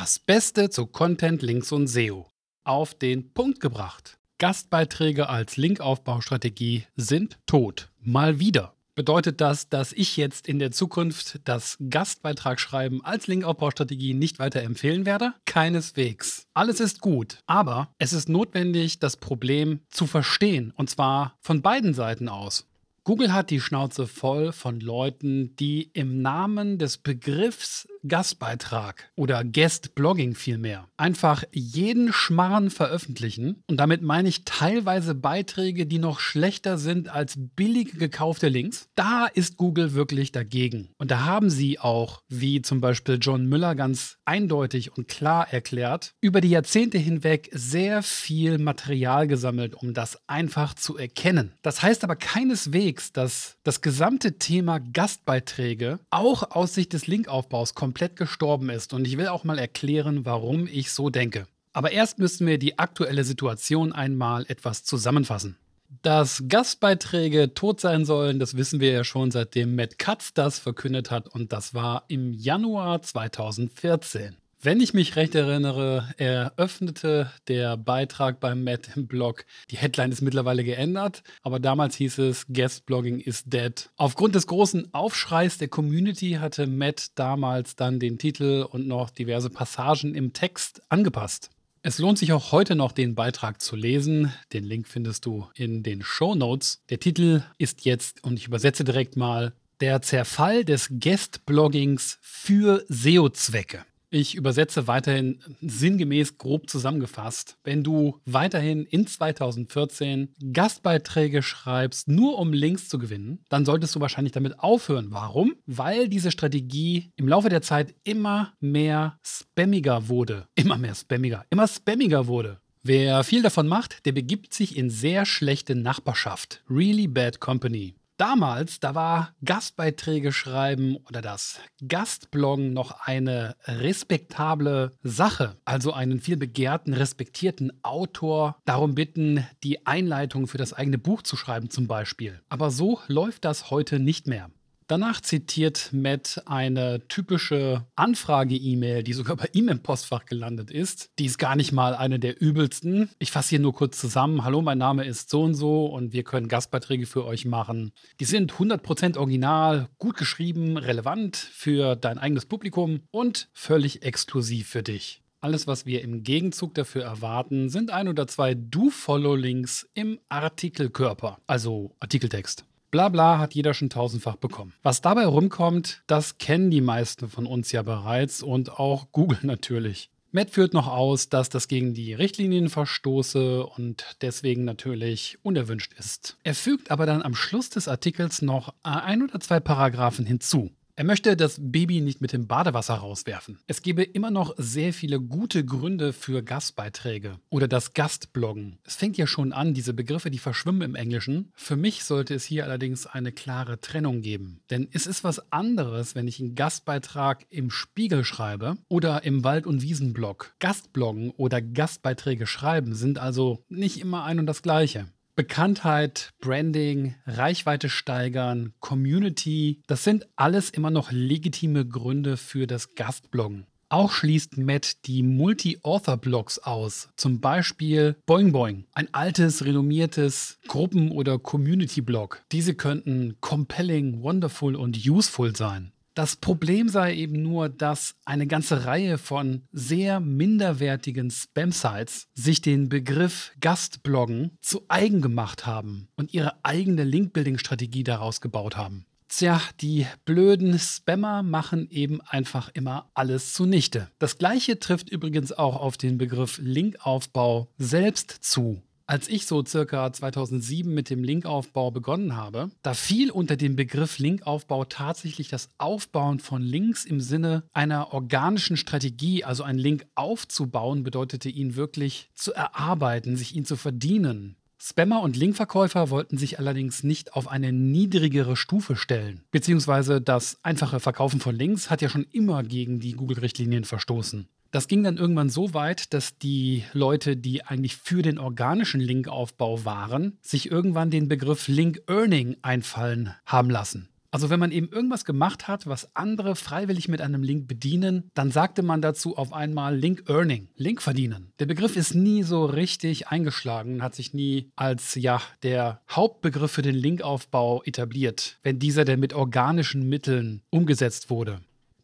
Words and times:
Das 0.00 0.18
Beste 0.18 0.70
zu 0.70 0.86
Content, 0.86 1.42
Links 1.42 1.72
und 1.72 1.86
SEO. 1.86 2.26
Auf 2.64 2.94
den 2.94 3.34
Punkt 3.34 3.60
gebracht. 3.60 4.16
Gastbeiträge 4.38 5.28
als 5.28 5.58
Linkaufbaustrategie 5.58 6.86
sind 6.96 7.38
tot. 7.44 7.90
Mal 8.00 8.40
wieder. 8.40 8.72
Bedeutet 8.94 9.42
das, 9.42 9.68
dass 9.68 9.92
ich 9.92 10.16
jetzt 10.16 10.48
in 10.48 10.58
der 10.58 10.70
Zukunft 10.70 11.40
das 11.44 11.76
Gastbeitragsschreiben 11.90 13.04
als 13.04 13.26
Linkaufbaustrategie 13.26 14.14
nicht 14.14 14.38
weiter 14.38 14.62
empfehlen 14.62 15.04
werde? 15.04 15.34
Keineswegs. 15.44 16.46
Alles 16.54 16.80
ist 16.80 17.02
gut, 17.02 17.36
aber 17.44 17.92
es 17.98 18.14
ist 18.14 18.30
notwendig, 18.30 19.00
das 19.00 19.18
Problem 19.18 19.80
zu 19.90 20.06
verstehen 20.06 20.72
und 20.74 20.88
zwar 20.88 21.36
von 21.42 21.60
beiden 21.60 21.92
Seiten 21.92 22.30
aus. 22.30 22.70
Google 23.04 23.32
hat 23.32 23.50
die 23.50 23.60
Schnauze 23.60 24.06
voll 24.06 24.52
von 24.52 24.78
Leuten, 24.78 25.56
die 25.56 25.90
im 25.94 26.20
Namen 26.20 26.78
des 26.78 26.98
Begriffs 26.98 27.88
Gastbeitrag 28.06 29.10
oder 29.16 29.44
Guest-Blogging 29.44 30.34
vielmehr 30.34 30.88
einfach 31.00 31.44
jeden 31.52 32.12
Schmarren 32.12 32.70
veröffentlichen. 32.70 33.62
Und 33.66 33.78
damit 33.78 34.02
meine 34.02 34.28
ich 34.28 34.44
teilweise 34.44 35.14
Beiträge, 35.14 35.86
die 35.86 35.98
noch 35.98 36.20
schlechter 36.20 36.78
sind 36.78 37.08
als 37.08 37.34
billige 37.36 37.96
gekaufte 37.96 38.48
Links. 38.48 38.88
Da 38.94 39.26
ist 39.26 39.56
Google 39.56 39.94
wirklich 39.94 40.30
dagegen. 40.30 40.90
Und 40.98 41.10
da 41.10 41.24
haben 41.24 41.48
sie 41.48 41.78
auch, 41.78 42.22
wie 42.28 42.60
zum 42.60 42.80
Beispiel 42.80 43.18
John 43.20 43.46
Müller 43.46 43.74
ganz 43.74 44.18
eindeutig 44.26 44.96
und 44.96 45.08
klar 45.08 45.52
erklärt, 45.52 46.12
über 46.20 46.40
die 46.40 46.50
Jahrzehnte 46.50 46.98
hinweg 46.98 47.48
sehr 47.52 48.02
viel 48.02 48.58
Material 48.58 49.26
gesammelt, 49.26 49.74
um 49.74 49.94
das 49.94 50.18
einfach 50.28 50.74
zu 50.74 50.98
erkennen. 50.98 51.54
Das 51.62 51.82
heißt 51.82 52.04
aber 52.04 52.16
keineswegs, 52.16 53.12
dass 53.12 53.56
das 53.62 53.80
gesamte 53.80 54.38
Thema 54.38 54.78
Gastbeiträge 54.78 55.98
auch 56.10 56.50
aus 56.50 56.74
Sicht 56.74 56.92
des 56.92 57.06
Linkaufbaus 57.06 57.74
kommt 57.74 57.89
komplett 57.90 58.14
gestorben 58.14 58.70
ist. 58.70 58.94
Und 58.94 59.04
ich 59.04 59.18
will 59.18 59.26
auch 59.26 59.42
mal 59.42 59.58
erklären, 59.58 60.24
warum 60.24 60.68
ich 60.68 60.92
so 60.92 61.10
denke. 61.10 61.48
Aber 61.72 61.90
erst 61.90 62.20
müssen 62.20 62.46
wir 62.46 62.56
die 62.56 62.78
aktuelle 62.78 63.24
Situation 63.24 63.92
einmal 63.92 64.44
etwas 64.46 64.84
zusammenfassen. 64.84 65.56
Dass 66.02 66.44
Gastbeiträge 66.46 67.52
tot 67.52 67.80
sein 67.80 68.04
sollen, 68.04 68.38
das 68.38 68.56
wissen 68.56 68.78
wir 68.78 68.92
ja 68.92 69.02
schon 69.02 69.32
seitdem 69.32 69.74
Matt 69.74 69.98
Katz 69.98 70.32
das 70.32 70.60
verkündet 70.60 71.10
hat 71.10 71.26
und 71.28 71.52
das 71.52 71.74
war 71.74 72.04
im 72.06 72.32
Januar 72.32 73.02
2014. 73.02 74.36
Wenn 74.62 74.82
ich 74.82 74.92
mich 74.92 75.16
recht 75.16 75.34
erinnere, 75.34 76.12
eröffnete 76.18 77.32
der 77.48 77.78
Beitrag 77.78 78.40
beim 78.40 78.62
Matt 78.62 78.90
im 78.94 79.06
Blog. 79.06 79.46
Die 79.70 79.78
Headline 79.78 80.12
ist 80.12 80.20
mittlerweile 80.20 80.64
geändert, 80.64 81.22
aber 81.40 81.58
damals 81.58 81.96
hieß 81.96 82.18
es 82.18 82.44
Guest 82.46 82.84
Blogging 82.84 83.20
is 83.20 83.44
dead. 83.46 83.88
Aufgrund 83.96 84.34
des 84.34 84.46
großen 84.46 84.92
Aufschreis 84.92 85.56
der 85.56 85.68
Community 85.68 86.32
hatte 86.32 86.66
Matt 86.66 87.12
damals 87.14 87.74
dann 87.74 88.00
den 88.00 88.18
Titel 88.18 88.66
und 88.70 88.86
noch 88.86 89.08
diverse 89.08 89.48
Passagen 89.48 90.14
im 90.14 90.34
Text 90.34 90.82
angepasst. 90.90 91.48
Es 91.80 91.98
lohnt 91.98 92.18
sich 92.18 92.34
auch 92.34 92.52
heute 92.52 92.74
noch, 92.74 92.92
den 92.92 93.14
Beitrag 93.14 93.62
zu 93.62 93.76
lesen. 93.76 94.30
Den 94.52 94.64
Link 94.64 94.88
findest 94.88 95.24
du 95.24 95.48
in 95.54 95.82
den 95.82 96.02
Show 96.02 96.34
Notes. 96.34 96.82
Der 96.90 97.00
Titel 97.00 97.42
ist 97.56 97.86
jetzt, 97.86 98.22
und 98.24 98.36
ich 98.36 98.48
übersetze 98.48 98.84
direkt 98.84 99.16
mal, 99.16 99.54
der 99.80 100.02
Zerfall 100.02 100.66
des 100.66 100.90
Guest-Bloggings 100.90 102.18
für 102.20 102.84
SEO-Zwecke. 102.88 103.86
Ich 104.12 104.34
übersetze 104.34 104.88
weiterhin 104.88 105.38
sinngemäß 105.60 106.36
grob 106.36 106.68
zusammengefasst. 106.68 107.58
Wenn 107.62 107.84
du 107.84 108.18
weiterhin 108.24 108.84
in 108.84 109.06
2014 109.06 110.34
Gastbeiträge 110.52 111.42
schreibst, 111.42 112.08
nur 112.08 112.36
um 112.38 112.52
Links 112.52 112.88
zu 112.88 112.98
gewinnen, 112.98 113.44
dann 113.48 113.64
solltest 113.64 113.94
du 113.94 114.00
wahrscheinlich 114.00 114.32
damit 114.32 114.58
aufhören. 114.58 115.12
Warum? 115.12 115.54
Weil 115.66 116.08
diese 116.08 116.32
Strategie 116.32 117.12
im 117.14 117.28
Laufe 117.28 117.50
der 117.50 117.62
Zeit 117.62 117.94
immer 118.02 118.52
mehr 118.58 119.16
spammiger 119.24 120.08
wurde. 120.08 120.48
Immer 120.56 120.76
mehr 120.76 120.96
spammiger. 120.96 121.44
Immer 121.50 121.68
spammiger 121.68 122.26
wurde. 122.26 122.60
Wer 122.82 123.22
viel 123.22 123.42
davon 123.42 123.68
macht, 123.68 124.06
der 124.06 124.12
begibt 124.12 124.54
sich 124.54 124.76
in 124.76 124.90
sehr 124.90 125.24
schlechte 125.24 125.76
Nachbarschaft. 125.76 126.64
Really 126.68 127.06
bad 127.06 127.38
company. 127.38 127.94
Damals, 128.20 128.80
da 128.80 128.94
war 128.94 129.34
Gastbeiträge 129.42 130.30
schreiben 130.30 130.98
oder 131.08 131.22
das 131.22 131.58
Gastbloggen 131.88 132.74
noch 132.74 133.00
eine 133.06 133.56
respektable 133.64 134.90
Sache. 135.02 135.56
Also 135.64 135.94
einen 135.94 136.20
viel 136.20 136.36
begehrten, 136.36 136.92
respektierten 136.92 137.72
Autor 137.82 138.56
darum 138.66 138.94
bitten, 138.94 139.46
die 139.64 139.86
Einleitung 139.86 140.48
für 140.48 140.58
das 140.58 140.74
eigene 140.74 140.98
Buch 140.98 141.22
zu 141.22 141.34
schreiben 141.34 141.70
zum 141.70 141.86
Beispiel. 141.86 142.42
Aber 142.50 142.70
so 142.70 143.00
läuft 143.06 143.46
das 143.46 143.70
heute 143.70 143.98
nicht 143.98 144.26
mehr. 144.26 144.50
Danach 144.90 145.20
zitiert 145.20 145.90
Matt 145.92 146.42
eine 146.46 147.06
typische 147.06 147.86
Anfrage-E-Mail, 147.94 149.04
die 149.04 149.12
sogar 149.12 149.36
bei 149.36 149.48
ihm 149.52 149.68
im 149.68 149.84
Postfach 149.84 150.24
gelandet 150.24 150.72
ist. 150.72 151.10
Die 151.20 151.26
ist 151.26 151.38
gar 151.38 151.54
nicht 151.54 151.70
mal 151.70 151.94
eine 151.94 152.18
der 152.18 152.42
übelsten. 152.42 153.08
Ich 153.20 153.30
fasse 153.30 153.50
hier 153.50 153.60
nur 153.60 153.72
kurz 153.72 154.00
zusammen. 154.00 154.42
Hallo, 154.42 154.62
mein 154.62 154.78
Name 154.78 155.04
ist 155.04 155.30
so 155.30 155.42
und 155.42 155.54
so 155.54 155.86
und 155.86 156.12
wir 156.12 156.24
können 156.24 156.48
Gastbeiträge 156.48 157.06
für 157.06 157.24
euch 157.24 157.44
machen. 157.44 157.92
Die 158.18 158.24
sind 158.24 158.54
100% 158.54 159.16
original, 159.16 159.88
gut 159.98 160.16
geschrieben, 160.16 160.76
relevant 160.76 161.36
für 161.36 161.94
dein 161.94 162.18
eigenes 162.18 162.46
Publikum 162.46 163.02
und 163.12 163.48
völlig 163.52 164.02
exklusiv 164.02 164.70
für 164.70 164.82
dich. 164.82 165.22
Alles, 165.38 165.68
was 165.68 165.86
wir 165.86 166.02
im 166.02 166.24
Gegenzug 166.24 166.74
dafür 166.74 167.04
erwarten, 167.04 167.68
sind 167.68 167.92
ein 167.92 168.08
oder 168.08 168.26
zwei 168.26 168.54
Do-Follow-Links 168.54 169.88
im 169.94 170.18
Artikelkörper, 170.28 171.38
also 171.46 171.94
Artikeltext. 172.00 172.64
Blabla 172.90 173.38
hat 173.38 173.54
jeder 173.54 173.74
schon 173.74 173.90
tausendfach 173.90 174.36
bekommen. 174.36 174.72
Was 174.82 175.00
dabei 175.00 175.26
rumkommt, 175.26 176.02
das 176.06 176.38
kennen 176.38 176.70
die 176.70 176.80
meisten 176.80 177.28
von 177.28 177.46
uns 177.46 177.72
ja 177.72 177.82
bereits 177.82 178.42
und 178.42 178.78
auch 178.78 179.12
Google 179.12 179.38
natürlich. 179.42 180.10
Matt 180.32 180.50
führt 180.50 180.74
noch 180.74 180.86
aus, 180.86 181.28
dass 181.28 181.48
das 181.48 181.66
gegen 181.66 181.92
die 181.92 182.14
Richtlinien 182.14 182.68
verstoße 182.68 183.66
und 183.66 184.16
deswegen 184.22 184.64
natürlich 184.64 185.38
unerwünscht 185.42 185.92
ist. 185.98 186.36
Er 186.44 186.54
fügt 186.54 186.92
aber 186.92 187.04
dann 187.04 187.22
am 187.22 187.34
Schluss 187.34 187.68
des 187.68 187.88
Artikels 187.88 188.40
noch 188.40 188.72
ein 188.84 189.22
oder 189.22 189.40
zwei 189.40 189.58
Paragraphen 189.58 190.26
hinzu. 190.26 190.70
Er 191.00 191.06
möchte 191.06 191.34
das 191.34 191.56
Baby 191.58 192.02
nicht 192.02 192.20
mit 192.20 192.34
dem 192.34 192.46
Badewasser 192.46 192.96
rauswerfen. 192.96 193.58
Es 193.66 193.80
gebe 193.80 194.02
immer 194.02 194.30
noch 194.30 194.54
sehr 194.58 194.92
viele 194.92 195.18
gute 195.18 195.64
Gründe 195.64 196.12
für 196.12 196.42
Gastbeiträge 196.42 197.38
oder 197.48 197.68
das 197.68 197.94
Gastbloggen. 197.94 198.78
Es 198.84 198.96
fängt 198.96 199.16
ja 199.16 199.26
schon 199.26 199.54
an, 199.54 199.72
diese 199.72 199.94
Begriffe, 199.94 200.30
die 200.30 200.36
verschwimmen 200.36 200.82
im 200.82 200.94
Englischen. 200.94 201.52
Für 201.54 201.76
mich 201.76 202.04
sollte 202.04 202.34
es 202.34 202.44
hier 202.44 202.64
allerdings 202.64 203.06
eine 203.06 203.32
klare 203.32 203.80
Trennung 203.80 204.20
geben. 204.20 204.60
Denn 204.68 204.88
es 204.92 205.06
ist 205.06 205.24
was 205.24 205.50
anderes, 205.50 206.14
wenn 206.14 206.28
ich 206.28 206.38
einen 206.38 206.54
Gastbeitrag 206.54 207.46
im 207.48 207.70
Spiegel 207.70 208.22
schreibe 208.22 208.76
oder 208.88 209.24
im 209.24 209.42
Wald- 209.42 209.66
und 209.66 209.80
Wiesenblog. 209.80 210.52
Gastbloggen 210.58 211.30
oder 211.30 211.62
Gastbeiträge 211.62 212.46
schreiben 212.46 212.94
sind 212.94 213.18
also 213.18 213.64
nicht 213.70 214.02
immer 214.02 214.24
ein 214.24 214.38
und 214.38 214.44
das 214.44 214.60
gleiche. 214.60 215.06
Bekanntheit, 215.40 216.34
Branding, 216.42 217.14
Reichweite 217.24 217.88
steigern, 217.88 218.74
Community, 218.80 219.80
das 219.86 220.04
sind 220.04 220.28
alles 220.36 220.68
immer 220.68 220.90
noch 220.90 221.12
legitime 221.12 221.86
Gründe 221.86 222.36
für 222.36 222.66
das 222.66 222.94
Gastbloggen. 222.94 223.64
Auch 223.88 224.12
schließt 224.12 224.58
Matt 224.58 225.06
die 225.06 225.22
Multi-Author-Blogs 225.22 226.58
aus, 226.58 227.08
zum 227.16 227.40
Beispiel 227.40 228.16
Boing 228.26 228.52
Boing, 228.52 228.84
ein 228.92 229.08
altes, 229.12 229.64
renommiertes 229.64 230.58
Gruppen- 230.68 231.10
oder 231.10 231.38
Community-Blog. 231.38 232.42
Diese 232.52 232.74
könnten 232.74 233.38
compelling, 233.40 234.22
wonderful 234.22 234.76
und 234.76 235.08
useful 235.08 235.56
sein. 235.56 235.90
Das 236.20 236.36
Problem 236.36 236.90
sei 236.90 237.14
eben 237.14 237.40
nur, 237.40 237.70
dass 237.70 238.14
eine 238.26 238.46
ganze 238.46 238.84
Reihe 238.84 239.16
von 239.16 239.62
sehr 239.72 240.20
minderwertigen 240.20 241.30
Spam-Sites 241.30 242.28
sich 242.34 242.60
den 242.60 242.90
Begriff 242.90 243.52
Gastbloggen 243.58 244.50
zu 244.60 244.82
eigen 244.88 245.22
gemacht 245.22 245.64
haben 245.64 246.08
und 246.16 246.34
ihre 246.34 246.62
eigene 246.62 247.04
Link-Building-Strategie 247.04 248.04
daraus 248.04 248.42
gebaut 248.42 248.76
haben. 248.76 249.06
Tja, 249.28 249.62
die 249.80 250.06
blöden 250.26 250.78
Spammer 250.78 251.42
machen 251.42 251.88
eben 251.88 252.20
einfach 252.20 252.68
immer 252.74 253.10
alles 253.14 253.54
zunichte. 253.54 254.10
Das 254.18 254.36
gleiche 254.36 254.78
trifft 254.78 255.08
übrigens 255.08 255.52
auch 255.52 255.76
auf 255.76 255.96
den 255.96 256.18
Begriff 256.18 256.58
Linkaufbau 256.62 257.70
selbst 257.78 258.30
zu 258.42 258.82
als 259.10 259.28
ich 259.28 259.44
so 259.44 259.64
circa 259.64 260.12
2007 260.12 260.94
mit 260.94 261.10
dem 261.10 261.24
Linkaufbau 261.24 261.90
begonnen 261.90 262.36
habe, 262.36 262.70
da 262.82 262.94
fiel 262.94 263.32
unter 263.32 263.56
dem 263.56 263.74
Begriff 263.74 264.20
Linkaufbau 264.20 264.84
tatsächlich 264.84 265.48
das 265.48 265.68
Aufbauen 265.78 266.38
von 266.38 266.62
Links 266.62 267.06
im 267.06 267.20
Sinne 267.20 267.64
einer 267.72 268.12
organischen 268.14 268.76
Strategie, 268.76 269.42
also 269.42 269.64
einen 269.64 269.80
Link 269.80 270.06
aufzubauen, 270.14 271.02
bedeutete 271.02 271.48
ihn 271.48 271.74
wirklich 271.74 272.30
zu 272.36 272.54
erarbeiten, 272.54 273.36
sich 273.36 273.56
ihn 273.56 273.64
zu 273.64 273.74
verdienen. 273.74 274.54
Spammer 274.78 275.22
und 275.22 275.36
Linkverkäufer 275.36 276.10
wollten 276.10 276.38
sich 276.38 276.60
allerdings 276.60 277.02
nicht 277.02 277.34
auf 277.34 277.48
eine 277.48 277.72
niedrigere 277.72 278.54
Stufe 278.54 278.94
stellen. 278.94 279.42
Beziehungsweise 279.50 280.20
das 280.20 280.60
einfache 280.62 281.00
Verkaufen 281.00 281.40
von 281.40 281.56
Links 281.56 281.90
hat 281.90 282.00
ja 282.00 282.08
schon 282.08 282.28
immer 282.30 282.62
gegen 282.62 283.00
die 283.00 283.14
Google-Richtlinien 283.14 283.84
verstoßen. 283.84 284.46
Das 284.70 284.86
ging 284.86 285.02
dann 285.02 285.16
irgendwann 285.16 285.50
so 285.50 285.74
weit, 285.74 286.14
dass 286.14 286.38
die 286.38 286.84
Leute, 286.92 287.36
die 287.36 287.64
eigentlich 287.64 287.96
für 287.96 288.22
den 288.22 288.38
organischen 288.38 289.00
Linkaufbau 289.00 289.84
waren, 289.84 290.38
sich 290.42 290.70
irgendwann 290.70 291.10
den 291.10 291.26
Begriff 291.26 291.66
Link 291.66 292.02
Earning 292.06 292.56
einfallen 292.62 293.34
haben 293.46 293.68
lassen. 293.68 294.08
Also 294.32 294.48
wenn 294.48 294.60
man 294.60 294.70
eben 294.70 294.88
irgendwas 294.88 295.24
gemacht 295.24 295.66
hat, 295.66 295.88
was 295.88 296.14
andere 296.14 296.54
freiwillig 296.54 297.08
mit 297.08 297.20
einem 297.20 297.42
Link 297.42 297.66
bedienen, 297.66 298.30
dann 298.34 298.52
sagte 298.52 298.82
man 298.82 299.02
dazu 299.02 299.36
auf 299.36 299.52
einmal 299.52 299.96
Link 299.96 300.24
Earning, 300.28 300.68
Link 300.76 301.02
verdienen. 301.02 301.52
Der 301.58 301.66
Begriff 301.66 301.96
ist 301.96 302.14
nie 302.14 302.44
so 302.44 302.64
richtig 302.64 303.26
eingeschlagen, 303.26 304.02
hat 304.02 304.14
sich 304.14 304.32
nie 304.32 304.70
als 304.76 305.16
ja 305.16 305.42
der 305.64 306.00
Hauptbegriff 306.08 306.70
für 306.70 306.82
den 306.82 306.94
Linkaufbau 306.94 307.82
etabliert, 307.82 308.58
wenn 308.62 308.78
dieser 308.78 309.04
denn 309.04 309.18
mit 309.18 309.32
organischen 309.32 310.08
Mitteln 310.08 310.62
umgesetzt 310.70 311.28
wurde. 311.28 311.60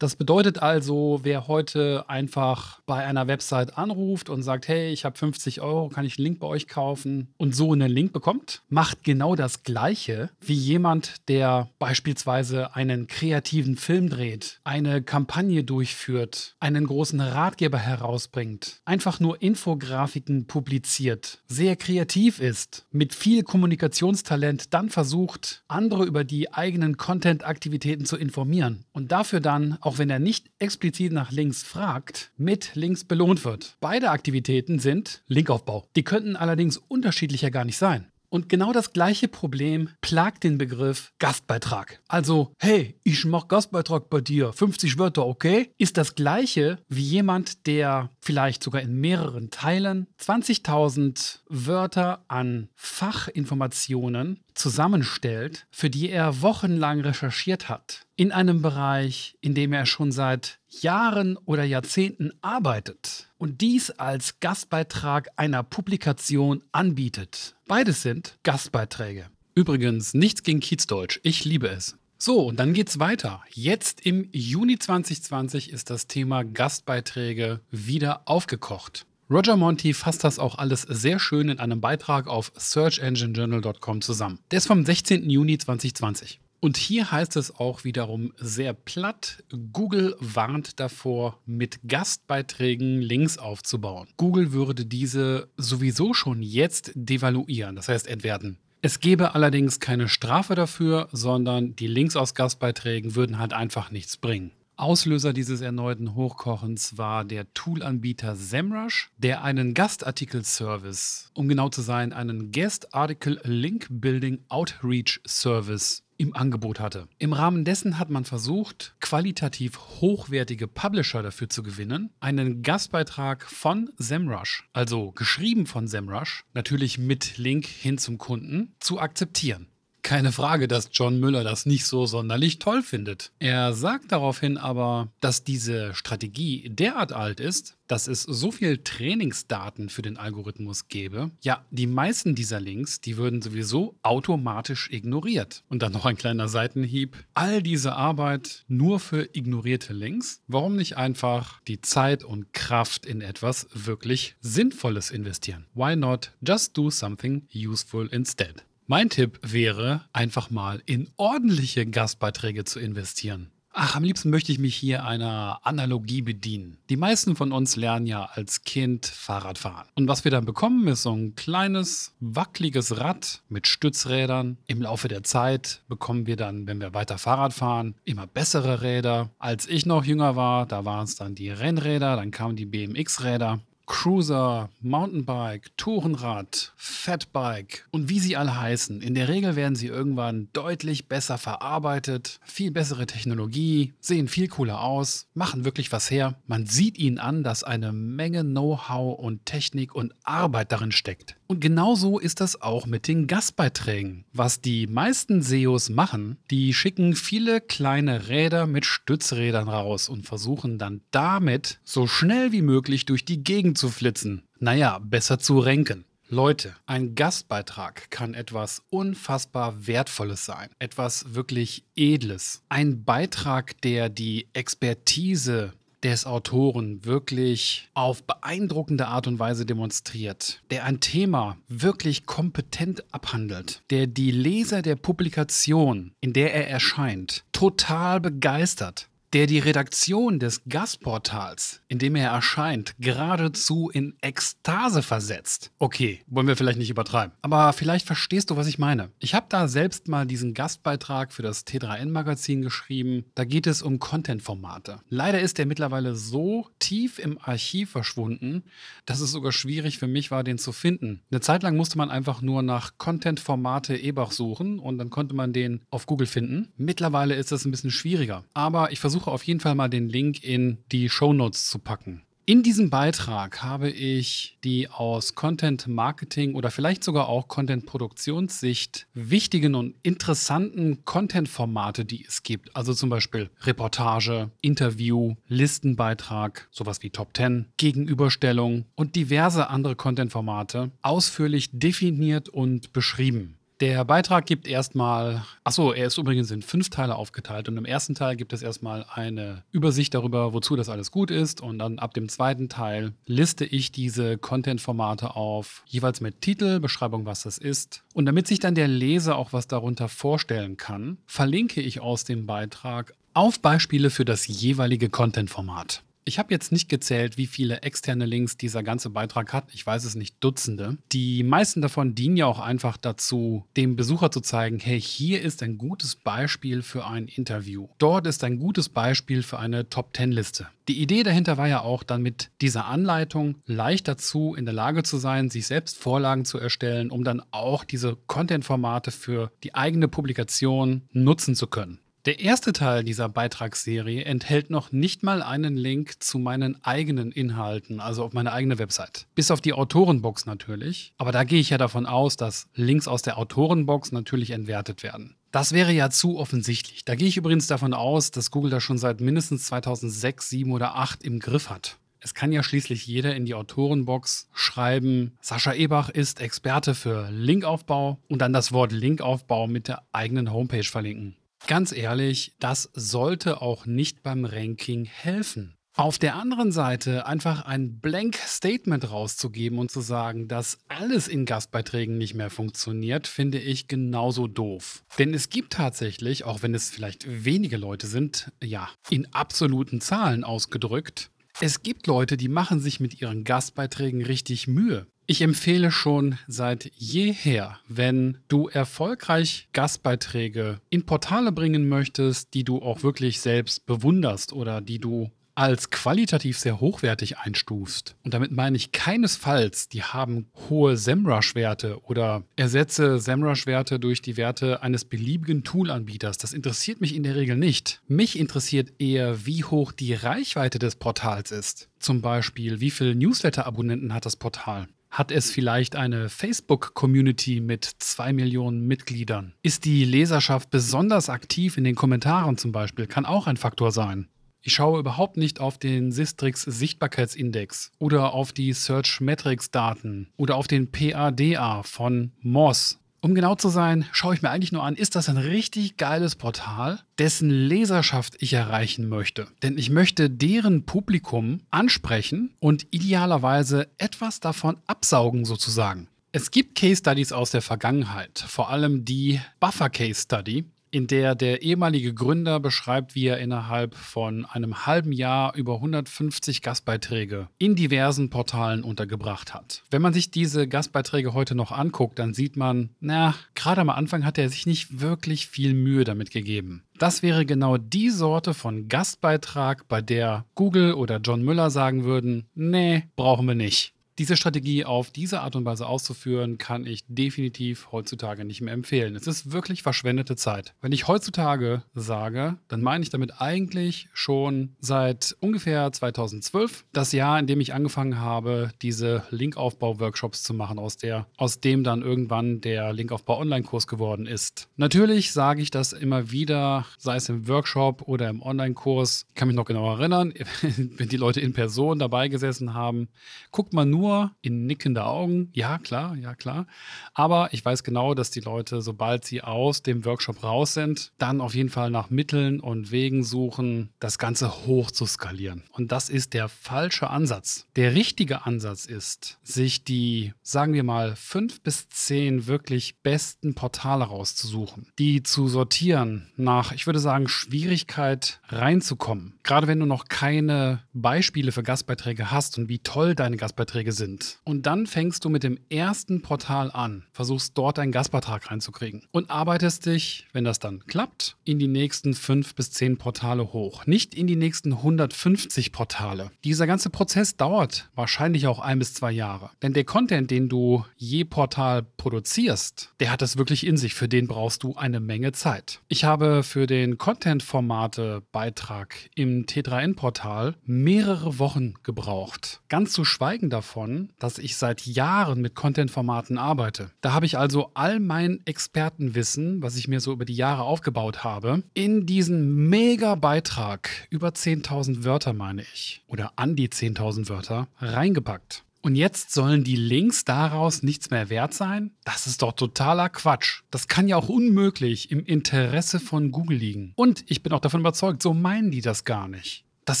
Das 0.04 0.16
bedeutet 0.16 0.58
also, 0.58 1.20
wer 1.22 1.48
heute 1.48 2.04
einfach 2.08 2.82
bei 2.84 3.06
einer 3.06 3.26
Website 3.26 3.78
anruft 3.78 4.28
und 4.28 4.42
sagt, 4.42 4.68
hey, 4.68 4.92
ich 4.92 5.06
habe 5.06 5.16
50 5.16 5.62
Euro, 5.62 5.88
kann 5.88 6.04
ich 6.04 6.18
einen 6.18 6.24
Link 6.24 6.40
bei 6.40 6.46
euch 6.46 6.68
kaufen? 6.68 7.32
Und 7.38 7.56
so 7.56 7.72
einen 7.72 7.90
Link 7.90 8.12
bekommt, 8.12 8.60
macht 8.68 9.02
genau 9.02 9.34
das 9.34 9.62
Gleiche 9.62 10.28
wie 10.42 10.52
jemand, 10.52 11.26
der 11.28 11.70
beispielsweise 11.78 12.76
einen 12.76 13.06
kreativen 13.06 13.78
Film 13.78 14.10
dreht, 14.10 14.60
eine 14.62 15.00
Kampagne 15.00 15.64
durchführt, 15.64 16.54
einen 16.60 16.86
großen 16.86 17.22
Ratgeber 17.22 17.78
herausbringt, 17.78 18.82
einfach 18.84 19.20
nur 19.20 19.40
Infografiken 19.40 20.46
publiziert, 20.46 21.38
sehr 21.46 21.76
kreativ 21.76 22.40
ist, 22.40 22.84
mit 22.90 23.14
viel 23.14 23.42
Kommunikationstalent 23.42 24.74
dann 24.74 24.90
versucht, 24.90 25.62
andere 25.66 26.04
über 26.04 26.24
die 26.24 26.52
eigenen 26.52 26.98
Content-Aktivitäten 26.98 28.04
zu 28.04 28.18
informieren 28.18 28.84
und 28.92 29.10
dafür 29.10 29.40
dann 29.40 29.78
auch 29.80 29.93
wenn 29.98 30.10
er 30.10 30.18
nicht 30.18 30.50
explizit 30.58 31.12
nach 31.12 31.30
Links 31.30 31.62
fragt, 31.62 32.30
mit 32.36 32.74
Links 32.74 33.04
belohnt 33.04 33.44
wird. 33.44 33.76
Beide 33.80 34.10
Aktivitäten 34.10 34.78
sind 34.78 35.22
Linkaufbau. 35.26 35.86
Die 35.96 36.04
könnten 36.04 36.36
allerdings 36.36 36.76
unterschiedlicher 36.76 37.50
gar 37.50 37.64
nicht 37.64 37.78
sein. 37.78 38.06
Und 38.34 38.48
genau 38.48 38.72
das 38.72 38.92
gleiche 38.92 39.28
Problem 39.28 39.90
plagt 40.00 40.42
den 40.42 40.58
Begriff 40.58 41.12
Gastbeitrag. 41.20 42.00
Also, 42.08 42.52
hey, 42.58 42.98
ich 43.04 43.24
mache 43.24 43.46
Gastbeitrag 43.46 44.10
bei 44.10 44.20
dir, 44.20 44.52
50 44.52 44.98
Wörter, 44.98 45.24
okay? 45.24 45.70
Ist 45.78 45.98
das 45.98 46.16
gleiche 46.16 46.78
wie 46.88 47.04
jemand, 47.04 47.68
der 47.68 48.10
vielleicht 48.20 48.64
sogar 48.64 48.82
in 48.82 49.00
mehreren 49.00 49.50
Teilen 49.50 50.08
20.000 50.20 51.42
Wörter 51.48 52.24
an 52.26 52.70
Fachinformationen 52.74 54.40
zusammenstellt, 54.54 55.66
für 55.70 55.90
die 55.90 56.10
er 56.10 56.42
wochenlang 56.42 57.00
recherchiert 57.00 57.68
hat, 57.68 58.06
in 58.16 58.32
einem 58.32 58.62
Bereich, 58.62 59.36
in 59.40 59.54
dem 59.54 59.72
er 59.72 59.86
schon 59.86 60.12
seit 60.12 60.58
Jahren 60.68 61.36
oder 61.36 61.64
Jahrzehnten 61.64 62.32
arbeitet 62.40 63.30
und 63.38 63.60
dies 63.60 63.90
als 63.90 64.40
Gastbeitrag 64.40 65.28
einer 65.36 65.62
Publikation 65.62 66.62
anbietet. 66.72 67.56
Beides 67.66 68.02
sind 68.02 68.38
Gastbeiträge. 68.42 69.26
Übrigens, 69.54 70.14
nichts 70.14 70.42
gegen 70.42 70.60
Kiezdeutsch, 70.60 71.20
ich 71.22 71.44
liebe 71.44 71.68
es. 71.68 71.96
So, 72.18 72.46
und 72.46 72.58
dann 72.58 72.72
geht's 72.72 72.98
weiter. 72.98 73.42
Jetzt 73.52 74.00
im 74.06 74.28
Juni 74.32 74.78
2020 74.78 75.70
ist 75.70 75.90
das 75.90 76.06
Thema 76.06 76.42
Gastbeiträge 76.42 77.60
wieder 77.70 78.22
aufgekocht. 78.24 79.06
Roger 79.34 79.56
Monty 79.56 79.94
fasst 79.94 80.22
das 80.22 80.38
auch 80.38 80.58
alles 80.58 80.82
sehr 80.82 81.18
schön 81.18 81.48
in 81.48 81.58
einem 81.58 81.80
Beitrag 81.80 82.28
auf 82.28 82.52
searchenginejournal.com 82.54 84.00
zusammen. 84.00 84.38
Der 84.52 84.58
ist 84.58 84.68
vom 84.68 84.84
16. 84.84 85.28
Juni 85.28 85.58
2020. 85.58 86.38
Und 86.60 86.76
hier 86.76 87.10
heißt 87.10 87.34
es 87.34 87.56
auch 87.56 87.82
wiederum 87.82 88.32
sehr 88.36 88.74
platt, 88.74 89.42
Google 89.72 90.14
warnt 90.20 90.78
davor, 90.78 91.40
mit 91.46 91.80
Gastbeiträgen 91.88 93.00
Links 93.00 93.36
aufzubauen. 93.36 94.06
Google 94.16 94.52
würde 94.52 94.86
diese 94.86 95.48
sowieso 95.56 96.14
schon 96.14 96.40
jetzt 96.40 96.92
devaluieren, 96.94 97.74
das 97.74 97.88
heißt 97.88 98.06
entwerten. 98.06 98.58
Es 98.82 99.00
gäbe 99.00 99.34
allerdings 99.34 99.80
keine 99.80 100.08
Strafe 100.08 100.54
dafür, 100.54 101.08
sondern 101.10 101.74
die 101.74 101.88
Links 101.88 102.14
aus 102.14 102.34
Gastbeiträgen 102.34 103.16
würden 103.16 103.40
halt 103.40 103.52
einfach 103.52 103.90
nichts 103.90 104.16
bringen. 104.16 104.52
Auslöser 104.76 105.32
dieses 105.32 105.60
erneuten 105.60 106.14
Hochkochens 106.16 106.98
war 106.98 107.24
der 107.24 107.52
Toolanbieter 107.54 108.34
SEMrush, 108.34 109.10
der 109.18 109.44
einen 109.44 109.72
Gastartikel-Service, 109.72 111.30
um 111.32 111.48
genau 111.48 111.68
zu 111.68 111.80
sein, 111.80 112.12
einen 112.12 112.50
Guest 112.50 112.92
Article 112.92 113.40
Link 113.44 113.86
Building 113.88 114.40
Outreach 114.48 115.20
Service 115.26 116.02
im 116.16 116.34
Angebot 116.34 116.80
hatte. 116.80 117.08
Im 117.18 117.32
Rahmen 117.32 117.64
dessen 117.64 117.98
hat 117.98 118.10
man 118.10 118.24
versucht, 118.24 118.96
qualitativ 119.00 119.78
hochwertige 120.00 120.66
Publisher 120.66 121.22
dafür 121.22 121.48
zu 121.48 121.62
gewinnen, 121.62 122.10
einen 122.20 122.62
Gastbeitrag 122.62 123.44
von 123.44 123.90
SEMrush, 123.98 124.68
also 124.72 125.12
geschrieben 125.12 125.66
von 125.66 125.86
SEMrush, 125.86 126.44
natürlich 126.52 126.98
mit 126.98 127.36
Link 127.38 127.66
hin 127.66 127.98
zum 127.98 128.18
Kunden, 128.18 128.74
zu 128.80 128.98
akzeptieren. 128.98 129.68
Keine 130.04 130.32
Frage, 130.32 130.68
dass 130.68 130.90
John 130.92 131.18
Müller 131.18 131.44
das 131.44 131.64
nicht 131.64 131.86
so 131.86 132.04
sonderlich 132.04 132.58
toll 132.58 132.82
findet. 132.82 133.32
Er 133.38 133.72
sagt 133.72 134.12
daraufhin 134.12 134.58
aber, 134.58 135.08
dass 135.20 135.44
diese 135.44 135.94
Strategie 135.94 136.68
derart 136.68 137.14
alt 137.14 137.40
ist, 137.40 137.78
dass 137.86 138.06
es 138.06 138.22
so 138.22 138.50
viel 138.52 138.76
Trainingsdaten 138.76 139.88
für 139.88 140.02
den 140.02 140.18
Algorithmus 140.18 140.88
gäbe. 140.88 141.30
Ja, 141.40 141.64
die 141.70 141.86
meisten 141.86 142.34
dieser 142.34 142.60
Links, 142.60 143.00
die 143.00 143.16
würden 143.16 143.40
sowieso 143.40 143.94
automatisch 144.02 144.90
ignoriert. 144.92 145.64
Und 145.70 145.80
dann 145.80 145.92
noch 145.92 146.04
ein 146.04 146.18
kleiner 146.18 146.48
Seitenhieb. 146.48 147.16
All 147.32 147.62
diese 147.62 147.94
Arbeit 147.94 148.64
nur 148.68 149.00
für 149.00 149.30
ignorierte 149.32 149.94
Links. 149.94 150.42
Warum 150.48 150.76
nicht 150.76 150.98
einfach 150.98 151.62
die 151.62 151.80
Zeit 151.80 152.24
und 152.24 152.52
Kraft 152.52 153.06
in 153.06 153.22
etwas 153.22 153.68
wirklich 153.72 154.36
Sinnvolles 154.42 155.10
investieren? 155.10 155.64
Why 155.72 155.96
not 155.96 156.32
just 156.46 156.76
do 156.76 156.90
something 156.90 157.48
useful 157.54 158.06
instead? 158.08 158.66
Mein 158.86 159.08
Tipp 159.08 159.38
wäre, 159.40 160.02
einfach 160.12 160.50
mal 160.50 160.82
in 160.84 161.08
ordentliche 161.16 161.86
Gastbeiträge 161.86 162.64
zu 162.64 162.78
investieren. 162.78 163.50
Ach, 163.72 163.96
am 163.96 164.04
liebsten 164.04 164.28
möchte 164.28 164.52
ich 164.52 164.58
mich 164.58 164.76
hier 164.76 165.06
einer 165.06 165.60
Analogie 165.62 166.20
bedienen. 166.20 166.76
Die 166.90 166.98
meisten 166.98 167.34
von 167.34 167.50
uns 167.50 167.76
lernen 167.76 168.06
ja 168.06 168.26
als 168.26 168.62
Kind 168.62 169.06
Fahrradfahren. 169.06 169.88
Und 169.94 170.06
was 170.06 170.24
wir 170.24 170.30
dann 170.30 170.44
bekommen, 170.44 170.86
ist 170.86 171.02
so 171.02 171.12
ein 171.12 171.34
kleines, 171.34 172.14
wackeliges 172.20 172.98
Rad 172.98 173.42
mit 173.48 173.66
Stützrädern. 173.66 174.58
Im 174.66 174.82
Laufe 174.82 175.08
der 175.08 175.24
Zeit 175.24 175.80
bekommen 175.88 176.26
wir 176.26 176.36
dann, 176.36 176.66
wenn 176.66 176.80
wir 176.80 176.92
weiter 176.92 177.16
Fahrrad 177.16 177.54
fahren, 177.54 177.94
immer 178.04 178.26
bessere 178.26 178.82
Räder. 178.82 179.30
Als 179.38 179.66
ich 179.66 179.86
noch 179.86 180.04
jünger 180.04 180.36
war, 180.36 180.66
da 180.66 180.84
waren 180.84 181.04
es 181.04 181.16
dann 181.16 181.34
die 181.34 181.48
Rennräder, 181.48 182.16
dann 182.16 182.30
kamen 182.30 182.54
die 182.54 182.66
BMX-Räder. 182.66 183.60
Cruiser, 183.86 184.70
Mountainbike, 184.80 185.70
Tourenrad, 185.76 186.72
Fatbike 186.76 187.86
und 187.90 188.08
wie 188.08 188.20
sie 188.20 188.36
alle 188.36 188.58
heißen. 188.58 189.00
In 189.02 189.14
der 189.14 189.28
Regel 189.28 189.56
werden 189.56 189.76
sie 189.76 189.88
irgendwann 189.88 190.48
deutlich 190.52 191.08
besser 191.08 191.38
verarbeitet, 191.38 192.40
viel 192.44 192.70
bessere 192.70 193.06
Technologie, 193.06 193.92
sehen 194.00 194.28
viel 194.28 194.48
cooler 194.48 194.82
aus, 194.82 195.26
machen 195.34 195.64
wirklich 195.64 195.92
was 195.92 196.10
her. 196.10 196.34
Man 196.46 196.66
sieht 196.66 196.98
ihnen 196.98 197.18
an, 197.18 197.42
dass 197.42 197.64
eine 197.64 197.92
Menge 197.92 198.42
Know-how 198.42 199.18
und 199.18 199.44
Technik 199.46 199.94
und 199.94 200.14
Arbeit 200.24 200.72
darin 200.72 200.92
steckt. 200.92 201.36
Und 201.46 201.60
genauso 201.60 202.18
ist 202.18 202.40
das 202.40 202.62
auch 202.62 202.86
mit 202.86 203.06
den 203.06 203.26
Gastbeiträgen. 203.26 204.24
Was 204.32 204.60
die 204.62 204.86
meisten 204.86 205.42
SEOs 205.42 205.90
machen, 205.90 206.38
die 206.50 206.72
schicken 206.72 207.14
viele 207.14 207.60
kleine 207.60 208.28
Räder 208.28 208.66
mit 208.66 208.86
Stützrädern 208.86 209.68
raus 209.68 210.08
und 210.08 210.26
versuchen 210.26 210.78
dann 210.78 211.02
damit 211.10 211.80
so 211.84 212.06
schnell 212.06 212.52
wie 212.52 212.62
möglich 212.62 213.04
durch 213.04 213.26
die 213.26 213.44
Gegend 213.44 213.73
zu 213.74 213.90
flitzen. 213.90 214.42
Naja, 214.58 214.98
besser 214.98 215.38
zu 215.38 215.58
renken. 215.58 216.04
Leute, 216.28 216.74
ein 216.86 217.14
Gastbeitrag 217.14 218.10
kann 218.10 218.34
etwas 218.34 218.82
unfassbar 218.90 219.86
Wertvolles 219.86 220.46
sein, 220.46 220.70
etwas 220.78 221.34
wirklich 221.34 221.84
Edles. 221.94 222.62
Ein 222.70 223.04
Beitrag, 223.04 223.80
der 223.82 224.08
die 224.08 224.48
Expertise 224.54 225.74
des 226.04 226.26
Autoren 226.26 227.04
wirklich 227.04 227.88
auf 227.94 228.24
beeindruckende 228.24 229.06
Art 229.06 229.26
und 229.26 229.38
Weise 229.38 229.64
demonstriert, 229.64 230.62
der 230.70 230.84
ein 230.84 231.00
Thema 231.00 231.56
wirklich 231.68 232.26
kompetent 232.26 233.04
abhandelt, 233.12 233.82
der 233.90 234.06
die 234.06 234.30
Leser 234.30 234.82
der 234.82 234.96
Publikation, 234.96 236.12
in 236.20 236.32
der 236.32 236.54
er 236.54 236.68
erscheint, 236.68 237.44
total 237.52 238.20
begeistert, 238.20 239.08
der 239.34 239.48
die 239.48 239.58
Redaktion 239.58 240.38
des 240.38 240.62
Gastportals, 240.68 241.80
in 241.88 241.98
dem 241.98 242.14
er 242.14 242.30
erscheint, 242.30 242.94
geradezu 243.00 243.90
in 243.90 244.14
Ekstase 244.20 245.02
versetzt. 245.02 245.72
Okay, 245.80 246.20
wollen 246.28 246.46
wir 246.46 246.56
vielleicht 246.56 246.78
nicht 246.78 246.90
übertreiben. 246.90 247.34
Aber 247.42 247.72
vielleicht 247.72 248.06
verstehst 248.06 248.50
du, 248.50 248.56
was 248.56 248.68
ich 248.68 248.78
meine. 248.78 249.10
Ich 249.18 249.34
habe 249.34 249.46
da 249.48 249.66
selbst 249.66 250.06
mal 250.06 250.24
diesen 250.24 250.54
Gastbeitrag 250.54 251.32
für 251.32 251.42
das 251.42 251.66
T3N-Magazin 251.66 252.62
geschrieben. 252.62 253.24
Da 253.34 253.44
geht 253.44 253.66
es 253.66 253.82
um 253.82 253.98
Content-Formate. 253.98 255.00
Leider 255.08 255.40
ist 255.40 255.58
der 255.58 255.66
mittlerweile 255.66 256.14
so 256.14 256.68
tief 256.78 257.18
im 257.18 257.36
Archiv 257.42 257.90
verschwunden, 257.90 258.62
dass 259.04 259.18
es 259.18 259.32
sogar 259.32 259.50
schwierig 259.50 259.98
für 259.98 260.06
mich 260.06 260.30
war, 260.30 260.44
den 260.44 260.58
zu 260.58 260.70
finden. 260.70 261.22
Eine 261.32 261.40
Zeit 261.40 261.64
lang 261.64 261.76
musste 261.76 261.98
man 261.98 262.08
einfach 262.08 262.40
nur 262.40 262.62
nach 262.62 262.98
Content-Formate 262.98 263.96
Ebach 263.96 264.30
suchen 264.30 264.78
und 264.78 264.96
dann 264.98 265.10
konnte 265.10 265.34
man 265.34 265.52
den 265.52 265.80
auf 265.90 266.06
Google 266.06 266.28
finden. 266.28 266.72
Mittlerweile 266.76 267.34
ist 267.34 267.50
das 267.50 267.64
ein 267.64 267.72
bisschen 267.72 267.90
schwieriger. 267.90 268.44
Aber 268.54 268.92
ich 268.92 269.00
versuche 269.00 269.23
versuche 269.24 269.34
auf 269.34 269.44
jeden 269.44 269.60
Fall 269.60 269.74
mal 269.74 269.88
den 269.88 270.08
Link 270.08 270.44
in 270.44 270.78
die 270.92 271.08
Show 271.08 271.32
Notes 271.32 271.68
zu 271.70 271.78
packen. 271.78 272.22
In 272.46 272.62
diesem 272.62 272.90
Beitrag 272.90 273.62
habe 273.62 273.88
ich 273.88 274.58
die 274.64 274.90
aus 274.90 275.34
Content 275.34 275.86
Marketing 275.86 276.54
oder 276.54 276.70
vielleicht 276.70 277.02
sogar 277.02 277.26
auch 277.26 277.48
Content 277.48 277.86
Produktionssicht 277.86 279.06
wichtigen 279.14 279.74
und 279.74 279.94
interessanten 280.02 281.06
Content 281.06 281.48
Formate, 281.48 282.04
die 282.04 282.22
es 282.22 282.42
gibt, 282.42 282.76
also 282.76 282.92
zum 282.92 283.08
Beispiel 283.08 283.48
Reportage, 283.62 284.50
Interview, 284.60 285.36
Listenbeitrag, 285.48 286.68
sowas 286.70 287.02
wie 287.02 287.08
Top 287.08 287.34
10, 287.34 287.72
Gegenüberstellung 287.78 288.84
und 288.94 289.16
diverse 289.16 289.70
andere 289.70 289.96
Content 289.96 290.30
Formate 290.30 290.90
ausführlich 291.00 291.70
definiert 291.72 292.50
und 292.50 292.92
beschrieben. 292.92 293.56
Der 293.80 294.04
Beitrag 294.04 294.46
gibt 294.46 294.68
erstmal, 294.68 295.44
achso, 295.64 295.90
er 295.90 296.06
ist 296.06 296.16
übrigens 296.16 296.52
in 296.52 296.62
fünf 296.62 296.90
Teile 296.90 297.16
aufgeteilt 297.16 297.68
und 297.68 297.76
im 297.76 297.84
ersten 297.84 298.14
Teil 298.14 298.36
gibt 298.36 298.52
es 298.52 298.62
erstmal 298.62 299.04
eine 299.12 299.64
Übersicht 299.72 300.14
darüber, 300.14 300.52
wozu 300.52 300.76
das 300.76 300.88
alles 300.88 301.10
gut 301.10 301.32
ist 301.32 301.60
und 301.60 301.80
dann 301.80 301.98
ab 301.98 302.14
dem 302.14 302.28
zweiten 302.28 302.68
Teil 302.68 303.14
liste 303.26 303.64
ich 303.64 303.90
diese 303.90 304.38
Content-Formate 304.38 305.34
auf, 305.34 305.82
jeweils 305.86 306.20
mit 306.20 306.40
Titel, 306.40 306.78
Beschreibung, 306.78 307.26
was 307.26 307.42
das 307.42 307.58
ist. 307.58 308.04
Und 308.14 308.26
damit 308.26 308.46
sich 308.46 308.60
dann 308.60 308.76
der 308.76 308.86
Leser 308.86 309.36
auch 309.36 309.52
was 309.52 309.66
darunter 309.66 310.08
vorstellen 310.08 310.76
kann, 310.76 311.18
verlinke 311.26 311.80
ich 311.80 312.00
aus 312.00 312.22
dem 312.22 312.46
Beitrag 312.46 313.12
auf 313.32 313.58
Beispiele 313.58 314.10
für 314.10 314.24
das 314.24 314.46
jeweilige 314.46 315.08
Content-Format. 315.08 316.04
Ich 316.26 316.38
habe 316.38 316.54
jetzt 316.54 316.72
nicht 316.72 316.88
gezählt, 316.88 317.36
wie 317.36 317.46
viele 317.46 317.82
externe 317.82 318.24
Links 318.24 318.56
dieser 318.56 318.82
ganze 318.82 319.10
Beitrag 319.10 319.52
hat. 319.52 319.68
Ich 319.74 319.86
weiß 319.86 320.06
es 320.06 320.14
nicht, 320.14 320.36
Dutzende. 320.40 320.96
Die 321.12 321.42
meisten 321.42 321.82
davon 321.82 322.14
dienen 322.14 322.38
ja 322.38 322.46
auch 322.46 322.60
einfach 322.60 322.96
dazu, 322.96 323.66
dem 323.76 323.94
Besucher 323.94 324.30
zu 324.30 324.40
zeigen, 324.40 324.78
hey, 324.78 324.98
hier 324.98 325.42
ist 325.42 325.62
ein 325.62 325.76
gutes 325.76 326.16
Beispiel 326.16 326.80
für 326.80 327.06
ein 327.06 327.28
Interview. 327.28 327.88
Dort 327.98 328.26
ist 328.26 328.42
ein 328.42 328.58
gutes 328.58 328.88
Beispiel 328.88 329.42
für 329.42 329.58
eine 329.58 329.90
Top-10-Liste. 329.90 330.68
Die 330.88 331.02
Idee 331.02 331.24
dahinter 331.24 331.58
war 331.58 331.68
ja 331.68 331.82
auch 331.82 332.02
dann 332.02 332.22
mit 332.22 332.50
dieser 332.62 332.86
Anleitung 332.86 333.56
leicht 333.66 334.08
dazu 334.08 334.54
in 334.54 334.64
der 334.64 334.74
Lage 334.74 335.02
zu 335.02 335.18
sein, 335.18 335.50
sich 335.50 335.66
selbst 335.66 335.98
Vorlagen 335.98 336.46
zu 336.46 336.58
erstellen, 336.58 337.10
um 337.10 337.24
dann 337.24 337.42
auch 337.50 337.84
diese 337.84 338.16
Content-Formate 338.26 339.10
für 339.10 339.50
die 339.62 339.74
eigene 339.74 340.08
Publikation 340.08 341.02
nutzen 341.12 341.54
zu 341.54 341.66
können. 341.66 342.00
Der 342.24 342.40
erste 342.40 342.72
Teil 342.72 343.04
dieser 343.04 343.28
Beitragsserie 343.28 344.24
enthält 344.24 344.70
noch 344.70 344.92
nicht 344.92 345.22
mal 345.22 345.42
einen 345.42 345.76
Link 345.76 346.22
zu 346.22 346.38
meinen 346.38 346.82
eigenen 346.82 347.30
Inhalten, 347.30 348.00
also 348.00 348.24
auf 348.24 348.32
meine 348.32 348.52
eigene 348.52 348.78
Website. 348.78 349.26
Bis 349.34 349.50
auf 349.50 349.60
die 349.60 349.74
Autorenbox 349.74 350.46
natürlich. 350.46 351.12
Aber 351.18 351.32
da 351.32 351.44
gehe 351.44 351.60
ich 351.60 351.68
ja 351.68 351.76
davon 351.76 352.06
aus, 352.06 352.38
dass 352.38 352.68
Links 352.74 353.08
aus 353.08 353.20
der 353.20 353.36
Autorenbox 353.36 354.10
natürlich 354.12 354.52
entwertet 354.52 355.02
werden. 355.02 355.36
Das 355.50 355.72
wäre 355.72 355.92
ja 355.92 356.08
zu 356.08 356.38
offensichtlich. 356.38 357.04
Da 357.04 357.14
gehe 357.14 357.28
ich 357.28 357.36
übrigens 357.36 357.66
davon 357.66 357.92
aus, 357.92 358.30
dass 358.30 358.50
Google 358.50 358.70
das 358.70 358.82
schon 358.82 358.96
seit 358.96 359.20
mindestens 359.20 359.66
2006, 359.66 360.48
2007 360.48 360.72
oder 360.72 360.92
2008 360.92 361.24
im 361.24 361.40
Griff 361.40 361.68
hat. 361.68 361.98
Es 362.20 362.32
kann 362.32 362.52
ja 362.52 362.62
schließlich 362.62 363.06
jeder 363.06 363.36
in 363.36 363.44
die 363.44 363.52
Autorenbox 363.52 364.48
schreiben, 364.54 365.36
Sascha 365.42 365.74
Ebach 365.74 366.08
ist 366.08 366.40
Experte 366.40 366.94
für 366.94 367.28
Linkaufbau 367.30 368.18
und 368.28 368.38
dann 368.40 368.54
das 368.54 368.72
Wort 368.72 368.92
Linkaufbau 368.92 369.66
mit 369.66 369.88
der 369.88 370.04
eigenen 370.12 370.50
Homepage 370.50 370.84
verlinken. 370.84 371.36
Ganz 371.66 371.92
ehrlich, 371.92 372.52
das 372.58 372.90
sollte 372.92 373.62
auch 373.62 373.86
nicht 373.86 374.22
beim 374.22 374.44
Ranking 374.44 375.06
helfen. 375.06 375.76
Auf 375.96 376.18
der 376.18 376.34
anderen 376.34 376.72
Seite 376.72 377.24
einfach 377.24 377.64
ein 377.66 378.00
Blank 378.00 378.36
Statement 378.36 379.10
rauszugeben 379.10 379.78
und 379.78 379.92
zu 379.92 380.00
sagen, 380.00 380.48
dass 380.48 380.78
alles 380.88 381.28
in 381.28 381.46
Gastbeiträgen 381.46 382.18
nicht 382.18 382.34
mehr 382.34 382.50
funktioniert, 382.50 383.28
finde 383.28 383.60
ich 383.60 383.86
genauso 383.86 384.48
doof. 384.48 385.04
Denn 385.20 385.32
es 385.32 385.50
gibt 385.50 385.72
tatsächlich, 385.74 386.42
auch 386.44 386.62
wenn 386.62 386.74
es 386.74 386.90
vielleicht 386.90 387.44
wenige 387.44 387.76
Leute 387.76 388.08
sind, 388.08 388.50
ja, 388.62 388.90
in 389.08 389.32
absoluten 389.32 390.00
Zahlen 390.00 390.42
ausgedrückt, 390.42 391.30
es 391.60 391.82
gibt 391.84 392.08
Leute, 392.08 392.36
die 392.36 392.48
machen 392.48 392.80
sich 392.80 392.98
mit 392.98 393.20
ihren 393.20 393.44
Gastbeiträgen 393.44 394.24
richtig 394.24 394.66
Mühe. 394.66 395.06
Ich 395.26 395.40
empfehle 395.40 395.90
schon 395.90 396.36
seit 396.46 396.90
jeher, 396.96 397.78
wenn 397.88 398.38
du 398.48 398.68
erfolgreich 398.68 399.68
Gastbeiträge 399.72 400.80
in 400.90 401.06
Portale 401.06 401.50
bringen 401.50 401.88
möchtest, 401.88 402.52
die 402.52 402.62
du 402.62 402.82
auch 402.82 403.02
wirklich 403.02 403.40
selbst 403.40 403.86
bewunderst 403.86 404.52
oder 404.52 404.82
die 404.82 404.98
du 404.98 405.30
als 405.54 405.90
qualitativ 405.90 406.58
sehr 406.58 406.80
hochwertig 406.80 407.38
einstufst. 407.38 408.16
Und 408.24 408.34
damit 408.34 408.50
meine 408.52 408.76
ich 408.76 408.92
keinesfalls, 408.92 409.88
die 409.88 410.02
haben 410.02 410.48
hohe 410.68 410.96
SEMrush-Werte 410.96 412.02
oder 412.02 412.42
ersetze 412.56 413.18
SEMrush-Werte 413.18 413.98
durch 413.98 414.20
die 414.20 414.36
Werte 414.36 414.82
eines 414.82 415.04
beliebigen 415.04 415.62
Tool-Anbieters. 415.62 416.38
Das 416.38 416.52
interessiert 416.52 417.00
mich 417.00 417.14
in 417.14 417.22
der 417.22 417.36
Regel 417.36 417.56
nicht. 417.56 418.02
Mich 418.08 418.38
interessiert 418.38 418.92
eher, 418.98 419.46
wie 419.46 419.64
hoch 419.64 419.92
die 419.92 420.14
Reichweite 420.14 420.78
des 420.78 420.96
Portals 420.96 421.50
ist. 421.50 421.88
Zum 421.98 422.20
Beispiel, 422.20 422.80
wie 422.80 422.90
viele 422.90 423.14
Newsletter-Abonnenten 423.14 424.12
hat 424.12 424.26
das 424.26 424.36
Portal? 424.36 424.88
Hat 425.14 425.30
es 425.30 425.52
vielleicht 425.52 425.94
eine 425.94 426.28
Facebook-Community 426.28 427.60
mit 427.60 427.84
zwei 427.84 428.32
Millionen 428.32 428.88
Mitgliedern? 428.88 429.54
Ist 429.62 429.84
die 429.84 430.04
Leserschaft 430.04 430.70
besonders 430.70 431.28
aktiv 431.28 431.76
in 431.76 431.84
den 431.84 431.94
Kommentaren 431.94 432.58
zum 432.58 432.72
Beispiel? 432.72 433.06
Kann 433.06 433.24
auch 433.24 433.46
ein 433.46 433.56
Faktor 433.56 433.92
sein. 433.92 434.26
Ich 434.60 434.72
schaue 434.72 434.98
überhaupt 434.98 435.36
nicht 435.36 435.60
auf 435.60 435.78
den 435.78 436.10
Sistrix 436.10 436.62
Sichtbarkeitsindex 436.62 437.92
oder 438.00 438.34
auf 438.34 438.52
die 438.52 438.72
Search 438.72 439.20
Metrics 439.20 439.70
Daten 439.70 440.32
oder 440.36 440.56
auf 440.56 440.66
den 440.66 440.90
PADA 440.90 441.84
von 441.84 442.32
Moz 442.40 442.98
um 443.24 443.34
genau 443.34 443.54
zu 443.54 443.70
sein, 443.70 444.04
schaue 444.12 444.34
ich 444.34 444.42
mir 444.42 444.50
eigentlich 444.50 444.70
nur 444.70 444.84
an, 444.84 444.96
ist 444.96 445.16
das 445.16 445.30
ein 445.30 445.38
richtig 445.38 445.96
geiles 445.96 446.36
Portal, 446.36 447.00
dessen 447.18 447.48
Leserschaft 447.48 448.34
ich 448.40 448.52
erreichen 448.52 449.08
möchte. 449.08 449.46
Denn 449.62 449.78
ich 449.78 449.88
möchte 449.88 450.28
deren 450.28 450.84
Publikum 450.84 451.62
ansprechen 451.70 452.54
und 452.60 452.86
idealerweise 452.90 453.88
etwas 453.96 454.40
davon 454.40 454.76
absaugen 454.86 455.46
sozusagen. 455.46 456.08
Es 456.32 456.50
gibt 456.50 456.76
Case 456.78 456.96
Studies 456.96 457.32
aus 457.32 457.50
der 457.50 457.62
Vergangenheit, 457.62 458.44
vor 458.46 458.68
allem 458.68 459.06
die 459.06 459.40
Buffer 459.58 459.88
Case 459.88 460.20
Study, 460.20 460.66
in 460.94 461.08
der 461.08 461.34
der 461.34 461.62
ehemalige 461.62 462.14
Gründer 462.14 462.60
beschreibt, 462.60 463.16
wie 463.16 463.26
er 463.26 463.38
innerhalb 463.38 463.96
von 463.96 464.44
einem 464.44 464.86
halben 464.86 465.10
Jahr 465.10 465.56
über 465.56 465.74
150 465.74 466.62
Gastbeiträge 466.62 467.48
in 467.58 467.74
diversen 467.74 468.30
Portalen 468.30 468.84
untergebracht 468.84 469.54
hat. 469.54 469.82
Wenn 469.90 470.02
man 470.02 470.12
sich 470.12 470.30
diese 470.30 470.68
Gastbeiträge 470.68 471.34
heute 471.34 471.56
noch 471.56 471.72
anguckt, 471.72 472.20
dann 472.20 472.32
sieht 472.32 472.56
man, 472.56 472.90
na, 473.00 473.34
gerade 473.56 473.80
am 473.80 473.90
Anfang 473.90 474.24
hat 474.24 474.38
er 474.38 474.48
sich 474.48 474.66
nicht 474.66 475.00
wirklich 475.00 475.48
viel 475.48 475.74
Mühe 475.74 476.04
damit 476.04 476.30
gegeben. 476.30 476.84
Das 476.96 477.24
wäre 477.24 477.44
genau 477.44 477.76
die 477.76 478.10
Sorte 478.10 478.54
von 478.54 478.86
Gastbeitrag, 478.86 479.88
bei 479.88 480.00
der 480.00 480.44
Google 480.54 480.94
oder 480.94 481.18
John 481.18 481.42
Müller 481.42 481.70
sagen 481.70 482.04
würden, 482.04 482.46
nee, 482.54 483.02
brauchen 483.16 483.48
wir 483.48 483.56
nicht. 483.56 483.94
Diese 484.18 484.36
Strategie 484.36 484.84
auf 484.84 485.10
diese 485.10 485.40
Art 485.40 485.56
und 485.56 485.64
Weise 485.64 485.86
auszuführen, 485.86 486.56
kann 486.56 486.86
ich 486.86 487.04
definitiv 487.08 487.90
heutzutage 487.90 488.44
nicht 488.44 488.60
mehr 488.60 488.72
empfehlen. 488.72 489.16
Es 489.16 489.26
ist 489.26 489.50
wirklich 489.50 489.82
verschwendete 489.82 490.36
Zeit. 490.36 490.72
Wenn 490.80 490.92
ich 490.92 491.08
heutzutage 491.08 491.82
sage, 491.94 492.56
dann 492.68 492.80
meine 492.80 493.02
ich 493.02 493.10
damit 493.10 493.40
eigentlich 493.40 494.08
schon 494.12 494.76
seit 494.78 495.36
ungefähr 495.40 495.90
2012, 495.90 496.84
das 496.92 497.10
Jahr, 497.10 497.40
in 497.40 497.48
dem 497.48 497.60
ich 497.60 497.74
angefangen 497.74 498.20
habe, 498.20 498.70
diese 498.82 499.24
Linkaufbau-Workshops 499.30 500.44
zu 500.44 500.54
machen, 500.54 500.78
aus, 500.78 500.96
der, 500.96 501.26
aus 501.36 501.58
dem 501.60 501.82
dann 501.82 502.02
irgendwann 502.02 502.60
der 502.60 502.92
Linkaufbau-Online-Kurs 502.92 503.88
geworden 503.88 504.26
ist. 504.26 504.68
Natürlich 504.76 505.32
sage 505.32 505.60
ich 505.60 505.72
das 505.72 505.92
immer 505.92 506.30
wieder, 506.30 506.86
sei 506.98 507.16
es 507.16 507.28
im 507.28 507.48
Workshop 507.48 508.02
oder 508.02 508.28
im 508.28 508.42
Online-Kurs. 508.42 509.26
Ich 509.28 509.34
kann 509.34 509.48
mich 509.48 509.56
noch 509.56 509.64
genau 509.64 509.96
erinnern, 509.96 510.32
wenn 510.62 511.08
die 511.08 511.16
Leute 511.16 511.40
in 511.40 511.52
Person 511.52 511.98
dabei 511.98 512.28
gesessen 512.28 512.74
haben, 512.74 513.08
guckt 513.50 513.72
man 513.72 513.90
nur, 513.90 514.03
nur 514.04 514.32
in 514.42 514.66
nickende 514.66 515.04
Augen. 515.04 515.48
Ja, 515.54 515.78
klar, 515.78 516.14
ja, 516.16 516.34
klar. 516.34 516.66
Aber 517.14 517.48
ich 517.52 517.64
weiß 517.64 517.82
genau, 517.84 518.12
dass 518.12 518.30
die 518.30 518.40
Leute, 518.40 518.82
sobald 518.82 519.24
sie 519.24 519.40
aus 519.40 519.82
dem 519.82 520.04
Workshop 520.04 520.42
raus 520.44 520.74
sind, 520.74 521.12
dann 521.16 521.40
auf 521.40 521.54
jeden 521.54 521.70
Fall 521.70 521.90
nach 521.90 522.10
Mitteln 522.10 522.60
und 522.60 522.90
Wegen 522.90 523.24
suchen, 523.24 523.90
das 524.00 524.18
Ganze 524.18 524.66
hoch 524.66 524.90
zu 524.90 525.06
skalieren. 525.06 525.62
Und 525.72 525.90
das 525.90 526.10
ist 526.10 526.34
der 526.34 526.48
falsche 526.48 527.08
Ansatz. 527.08 527.66
Der 527.76 527.94
richtige 527.94 528.44
Ansatz 528.44 528.84
ist, 528.84 529.38
sich 529.42 529.84
die, 529.84 530.34
sagen 530.42 530.74
wir 530.74 530.84
mal, 530.84 531.16
fünf 531.16 531.62
bis 531.62 531.88
zehn 531.88 532.46
wirklich 532.46 532.96
besten 533.02 533.54
Portale 533.54 534.04
rauszusuchen, 534.04 534.88
die 534.98 535.22
zu 535.22 535.48
sortieren 535.48 536.30
nach, 536.36 536.72
ich 536.72 536.86
würde 536.86 536.98
sagen, 536.98 537.28
Schwierigkeit 537.28 538.40
reinzukommen. 538.48 539.38
Gerade 539.44 539.66
wenn 539.66 539.80
du 539.80 539.86
noch 539.86 540.08
keine 540.08 540.82
Beispiele 540.92 541.52
für 541.52 541.62
Gastbeiträge 541.62 542.30
hast 542.30 542.58
und 542.58 542.68
wie 542.68 542.80
toll 542.80 543.14
deine 543.14 543.36
Gastbeiträge 543.36 543.93
sind. 543.94 544.38
Und 544.44 544.66
dann 544.66 544.86
fängst 544.86 545.24
du 545.24 545.30
mit 545.30 545.42
dem 545.42 545.58
ersten 545.70 546.22
Portal 546.22 546.70
an, 546.70 547.04
versuchst 547.12 547.56
dort 547.56 547.78
einen 547.78 547.92
Gastbeitrag 547.92 548.50
reinzukriegen 548.50 549.02
und 549.10 549.30
arbeitest 549.30 549.86
dich, 549.86 550.26
wenn 550.32 550.44
das 550.44 550.58
dann 550.58 550.84
klappt, 550.86 551.36
in 551.44 551.58
die 551.58 551.68
nächsten 551.68 552.14
fünf 552.14 552.54
bis 552.54 552.70
zehn 552.70 552.98
Portale 552.98 553.52
hoch. 553.52 553.86
Nicht 553.86 554.14
in 554.14 554.26
die 554.26 554.36
nächsten 554.36 554.72
150 554.72 555.72
Portale. 555.72 556.30
Dieser 556.44 556.66
ganze 556.66 556.90
Prozess 556.90 557.36
dauert 557.36 557.88
wahrscheinlich 557.94 558.46
auch 558.46 558.58
ein 558.58 558.78
bis 558.78 558.94
zwei 558.94 559.12
Jahre. 559.12 559.50
Denn 559.62 559.72
der 559.72 559.84
Content, 559.84 560.30
den 560.30 560.48
du 560.48 560.84
je 560.96 561.24
Portal 561.24 561.84
produzierst, 561.96 562.90
der 563.00 563.10
hat 563.10 563.22
es 563.22 563.36
wirklich 563.36 563.66
in 563.66 563.76
sich. 563.76 563.94
Für 563.94 564.08
den 564.08 564.26
brauchst 564.26 564.62
du 564.62 564.74
eine 564.76 565.00
Menge 565.00 565.32
Zeit. 565.32 565.80
Ich 565.88 566.04
habe 566.04 566.42
für 566.42 566.66
den 566.66 566.98
Content-Formate-Beitrag 566.98 569.10
im 569.14 569.46
T3N-Portal 569.46 570.56
mehrere 570.64 571.38
Wochen 571.38 571.74
gebraucht. 571.82 572.60
Ganz 572.68 572.92
zu 572.92 573.04
schweigen 573.04 573.50
davon, 573.50 573.83
dass 574.18 574.38
ich 574.38 574.56
seit 574.56 574.86
Jahren 574.86 575.40
mit 575.40 575.54
Content-Formaten 575.54 576.38
arbeite. 576.38 576.90
Da 577.00 577.12
habe 577.12 577.26
ich 577.26 577.38
also 577.38 577.70
all 577.74 578.00
mein 578.00 578.40
Expertenwissen, 578.44 579.62
was 579.62 579.76
ich 579.76 579.88
mir 579.88 580.00
so 580.00 580.12
über 580.12 580.24
die 580.24 580.34
Jahre 580.34 580.62
aufgebaut 580.62 581.24
habe, 581.24 581.62
in 581.74 582.06
diesen 582.06 582.68
Mega-Beitrag, 582.68 583.90
über 584.10 584.28
10.000 584.28 585.04
Wörter 585.04 585.32
meine 585.32 585.62
ich, 585.62 586.02
oder 586.06 586.32
an 586.36 586.56
die 586.56 586.68
10.000 586.68 587.28
Wörter, 587.28 587.68
reingepackt. 587.78 588.64
Und 588.84 588.96
jetzt 588.96 589.32
sollen 589.32 589.64
die 589.64 589.76
Links 589.76 590.26
daraus 590.26 590.82
nichts 590.82 591.10
mehr 591.10 591.30
wert 591.30 591.54
sein? 591.54 591.92
Das 592.04 592.26
ist 592.26 592.42
doch 592.42 592.52
totaler 592.52 593.08
Quatsch. 593.08 593.62
Das 593.70 593.88
kann 593.88 594.08
ja 594.08 594.16
auch 594.18 594.28
unmöglich 594.28 595.10
im 595.10 595.24
Interesse 595.24 595.98
von 595.98 596.30
Google 596.30 596.58
liegen. 596.58 596.92
Und 596.94 597.24
ich 597.26 597.42
bin 597.42 597.54
auch 597.54 597.60
davon 597.60 597.80
überzeugt, 597.80 598.22
so 598.22 598.34
meinen 598.34 598.70
die 598.70 598.82
das 598.82 599.06
gar 599.06 599.26
nicht. 599.26 599.63
Das 599.84 600.00